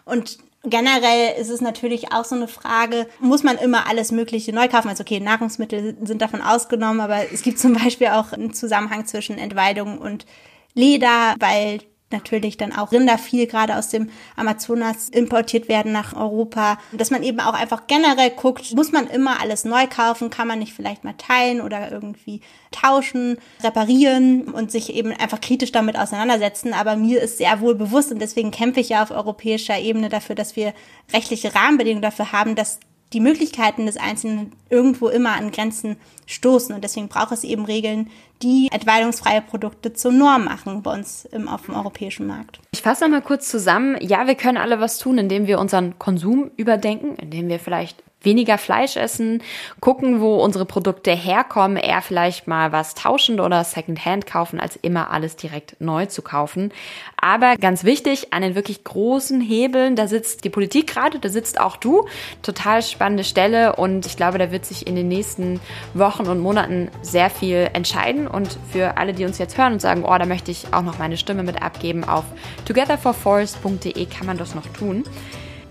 Und 0.05 0.37
generell 0.63 1.39
ist 1.39 1.49
es 1.49 1.61
natürlich 1.61 2.11
auch 2.11 2.25
so 2.25 2.35
eine 2.35 2.47
Frage, 2.47 3.07
muss 3.19 3.43
man 3.43 3.57
immer 3.57 3.87
alles 3.87 4.11
Mögliche 4.11 4.53
neu 4.53 4.67
kaufen? 4.67 4.89
Also 4.89 5.01
okay, 5.01 5.19
Nahrungsmittel 5.19 5.97
sind 6.03 6.21
davon 6.21 6.41
ausgenommen, 6.41 7.01
aber 7.01 7.31
es 7.31 7.41
gibt 7.41 7.59
zum 7.59 7.73
Beispiel 7.73 8.07
auch 8.07 8.31
einen 8.33 8.53
Zusammenhang 8.53 9.05
zwischen 9.05 9.37
Entweidung 9.37 9.97
und 9.97 10.25
Leder, 10.73 11.35
weil 11.39 11.81
natürlich 12.13 12.55
dann 12.55 12.71
auch 12.71 12.93
Rinder 12.93 13.17
viel 13.17 13.47
gerade 13.47 13.75
aus 13.75 13.89
dem 13.89 14.09
Amazonas 14.37 15.09
importiert 15.09 15.67
werden 15.67 15.91
nach 15.91 16.15
Europa. 16.15 16.77
Dass 16.93 17.11
man 17.11 17.23
eben 17.23 17.41
auch 17.41 17.53
einfach 17.53 17.87
generell 17.87 18.29
guckt, 18.29 18.73
muss 18.73 18.93
man 18.93 19.07
immer 19.07 19.41
alles 19.41 19.65
neu 19.65 19.87
kaufen, 19.87 20.29
kann 20.29 20.47
man 20.47 20.59
nicht 20.59 20.73
vielleicht 20.73 21.03
mal 21.03 21.15
teilen 21.17 21.59
oder 21.59 21.91
irgendwie 21.91 22.39
tauschen, 22.71 23.37
reparieren 23.61 24.43
und 24.43 24.71
sich 24.71 24.93
eben 24.93 25.11
einfach 25.11 25.41
kritisch 25.41 25.73
damit 25.73 25.97
auseinandersetzen. 25.97 26.73
Aber 26.73 26.95
mir 26.95 27.21
ist 27.21 27.37
sehr 27.37 27.59
wohl 27.59 27.75
bewusst 27.75 28.11
und 28.11 28.19
deswegen 28.19 28.51
kämpfe 28.51 28.79
ich 28.79 28.89
ja 28.89 29.03
auf 29.03 29.11
europäischer 29.11 29.77
Ebene 29.77 30.07
dafür, 30.07 30.35
dass 30.35 30.55
wir 30.55 30.73
rechtliche 31.11 31.53
Rahmenbedingungen 31.53 32.01
dafür 32.01 32.31
haben, 32.31 32.55
dass 32.55 32.79
die 33.13 33.19
Möglichkeiten 33.19 33.85
des 33.85 33.97
Einzelnen 33.97 34.51
irgendwo 34.69 35.07
immer 35.07 35.33
an 35.33 35.51
Grenzen 35.51 35.97
stoßen. 36.25 36.73
Und 36.73 36.83
deswegen 36.83 37.07
braucht 37.07 37.31
es 37.31 37.43
eben 37.43 37.65
Regeln, 37.65 38.09
die 38.41 38.69
entweidungsfreie 38.71 39.41
Produkte 39.41 39.93
zur 39.93 40.11
Norm 40.11 40.45
machen 40.45 40.81
bei 40.81 40.93
uns 40.93 41.25
im, 41.25 41.47
auf 41.47 41.65
dem 41.65 41.75
europäischen 41.75 42.27
Markt. 42.27 42.59
Ich 42.73 42.81
fasse 42.81 43.05
nochmal 43.05 43.21
kurz 43.21 43.49
zusammen. 43.49 43.97
Ja, 44.01 44.27
wir 44.27 44.35
können 44.35 44.57
alle 44.57 44.79
was 44.79 44.97
tun, 44.97 45.17
indem 45.17 45.47
wir 45.47 45.59
unseren 45.59 45.97
Konsum 45.99 46.51
überdenken, 46.57 47.15
indem 47.15 47.47
wir 47.47 47.59
vielleicht 47.59 48.03
weniger 48.23 48.57
Fleisch 48.57 48.97
essen, 48.97 49.43
gucken, 49.79 50.21
wo 50.21 50.35
unsere 50.35 50.65
Produkte 50.65 51.11
herkommen, 51.11 51.77
eher 51.77 52.01
vielleicht 52.01 52.47
mal 52.47 52.71
was 52.71 52.95
tauschen 52.95 53.39
oder 53.39 53.63
Secondhand 53.63 54.25
kaufen, 54.25 54.59
als 54.59 54.75
immer 54.77 55.11
alles 55.11 55.35
direkt 55.35 55.79
neu 55.79 56.05
zu 56.05 56.21
kaufen. 56.21 56.71
Aber 57.17 57.55
ganz 57.57 57.83
wichtig, 57.83 58.33
an 58.33 58.41
den 58.41 58.55
wirklich 58.55 58.83
großen 58.83 59.41
Hebeln, 59.41 59.95
da 59.95 60.07
sitzt 60.07 60.43
die 60.43 60.49
Politik 60.49 60.87
gerade, 60.87 61.19
da 61.19 61.29
sitzt 61.29 61.59
auch 61.59 61.77
du. 61.77 62.05
Total 62.41 62.81
spannende 62.81 63.23
Stelle 63.23 63.75
und 63.75 64.05
ich 64.05 64.17
glaube, 64.17 64.37
da 64.37 64.51
wird 64.51 64.65
sich 64.65 64.87
in 64.87 64.95
den 64.95 65.07
nächsten 65.07 65.59
Wochen 65.93 66.27
und 66.27 66.39
Monaten 66.39 66.89
sehr 67.01 67.29
viel 67.29 67.69
entscheiden. 67.73 68.27
Und 68.27 68.57
für 68.71 68.97
alle, 68.97 69.13
die 69.13 69.25
uns 69.25 69.37
jetzt 69.37 69.57
hören 69.57 69.73
und 69.73 69.81
sagen, 69.81 70.03
oh, 70.03 70.17
da 70.17 70.25
möchte 70.25 70.51
ich 70.51 70.73
auch 70.73 70.81
noch 70.81 70.99
meine 70.99 71.17
Stimme 71.17 71.43
mit 71.43 71.61
abgeben, 71.61 72.03
auf 72.03 72.25
togetherforforest.de 72.65 74.05
kann 74.05 74.27
man 74.27 74.37
das 74.37 74.55
noch 74.55 74.67
tun. 74.67 75.03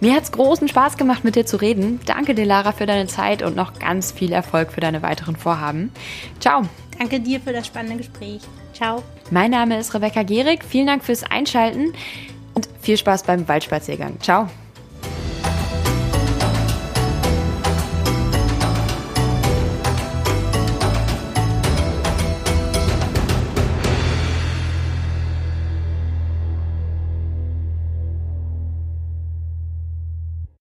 Mir 0.02 0.16
hat 0.16 0.24
es 0.24 0.32
großen 0.32 0.66
Spaß 0.66 0.96
gemacht, 0.96 1.22
mit 1.22 1.36
dir 1.36 1.46
zu 1.46 1.58
reden. 1.58 2.00
Danke 2.06 2.34
dir, 2.34 2.44
Lara, 2.44 2.72
für 2.72 2.86
deine 2.86 3.06
Zeit 3.06 3.40
und 3.40 3.54
noch 3.54 3.78
ganz 3.78 4.10
viel 4.10 4.32
Erfolg 4.32 4.72
für 4.72 4.80
deine 4.80 5.00
weiteren 5.00 5.36
Vorhaben. 5.36 5.92
Ciao. 6.40 6.62
Danke 6.98 7.20
dir 7.20 7.38
für 7.38 7.52
das 7.52 7.68
spannende 7.68 7.98
Gespräch. 7.98 8.40
Ciao. 8.74 9.04
Mein 9.30 9.52
Name 9.52 9.78
ist 9.78 9.94
Rebecca 9.94 10.24
Gehrig. 10.24 10.64
Vielen 10.64 10.88
Dank 10.88 11.04
fürs 11.04 11.22
Einschalten 11.22 11.92
und 12.54 12.68
viel 12.80 12.96
Spaß 12.96 13.22
beim 13.22 13.46
Waldspaziergang. 13.46 14.18
Ciao. 14.20 14.48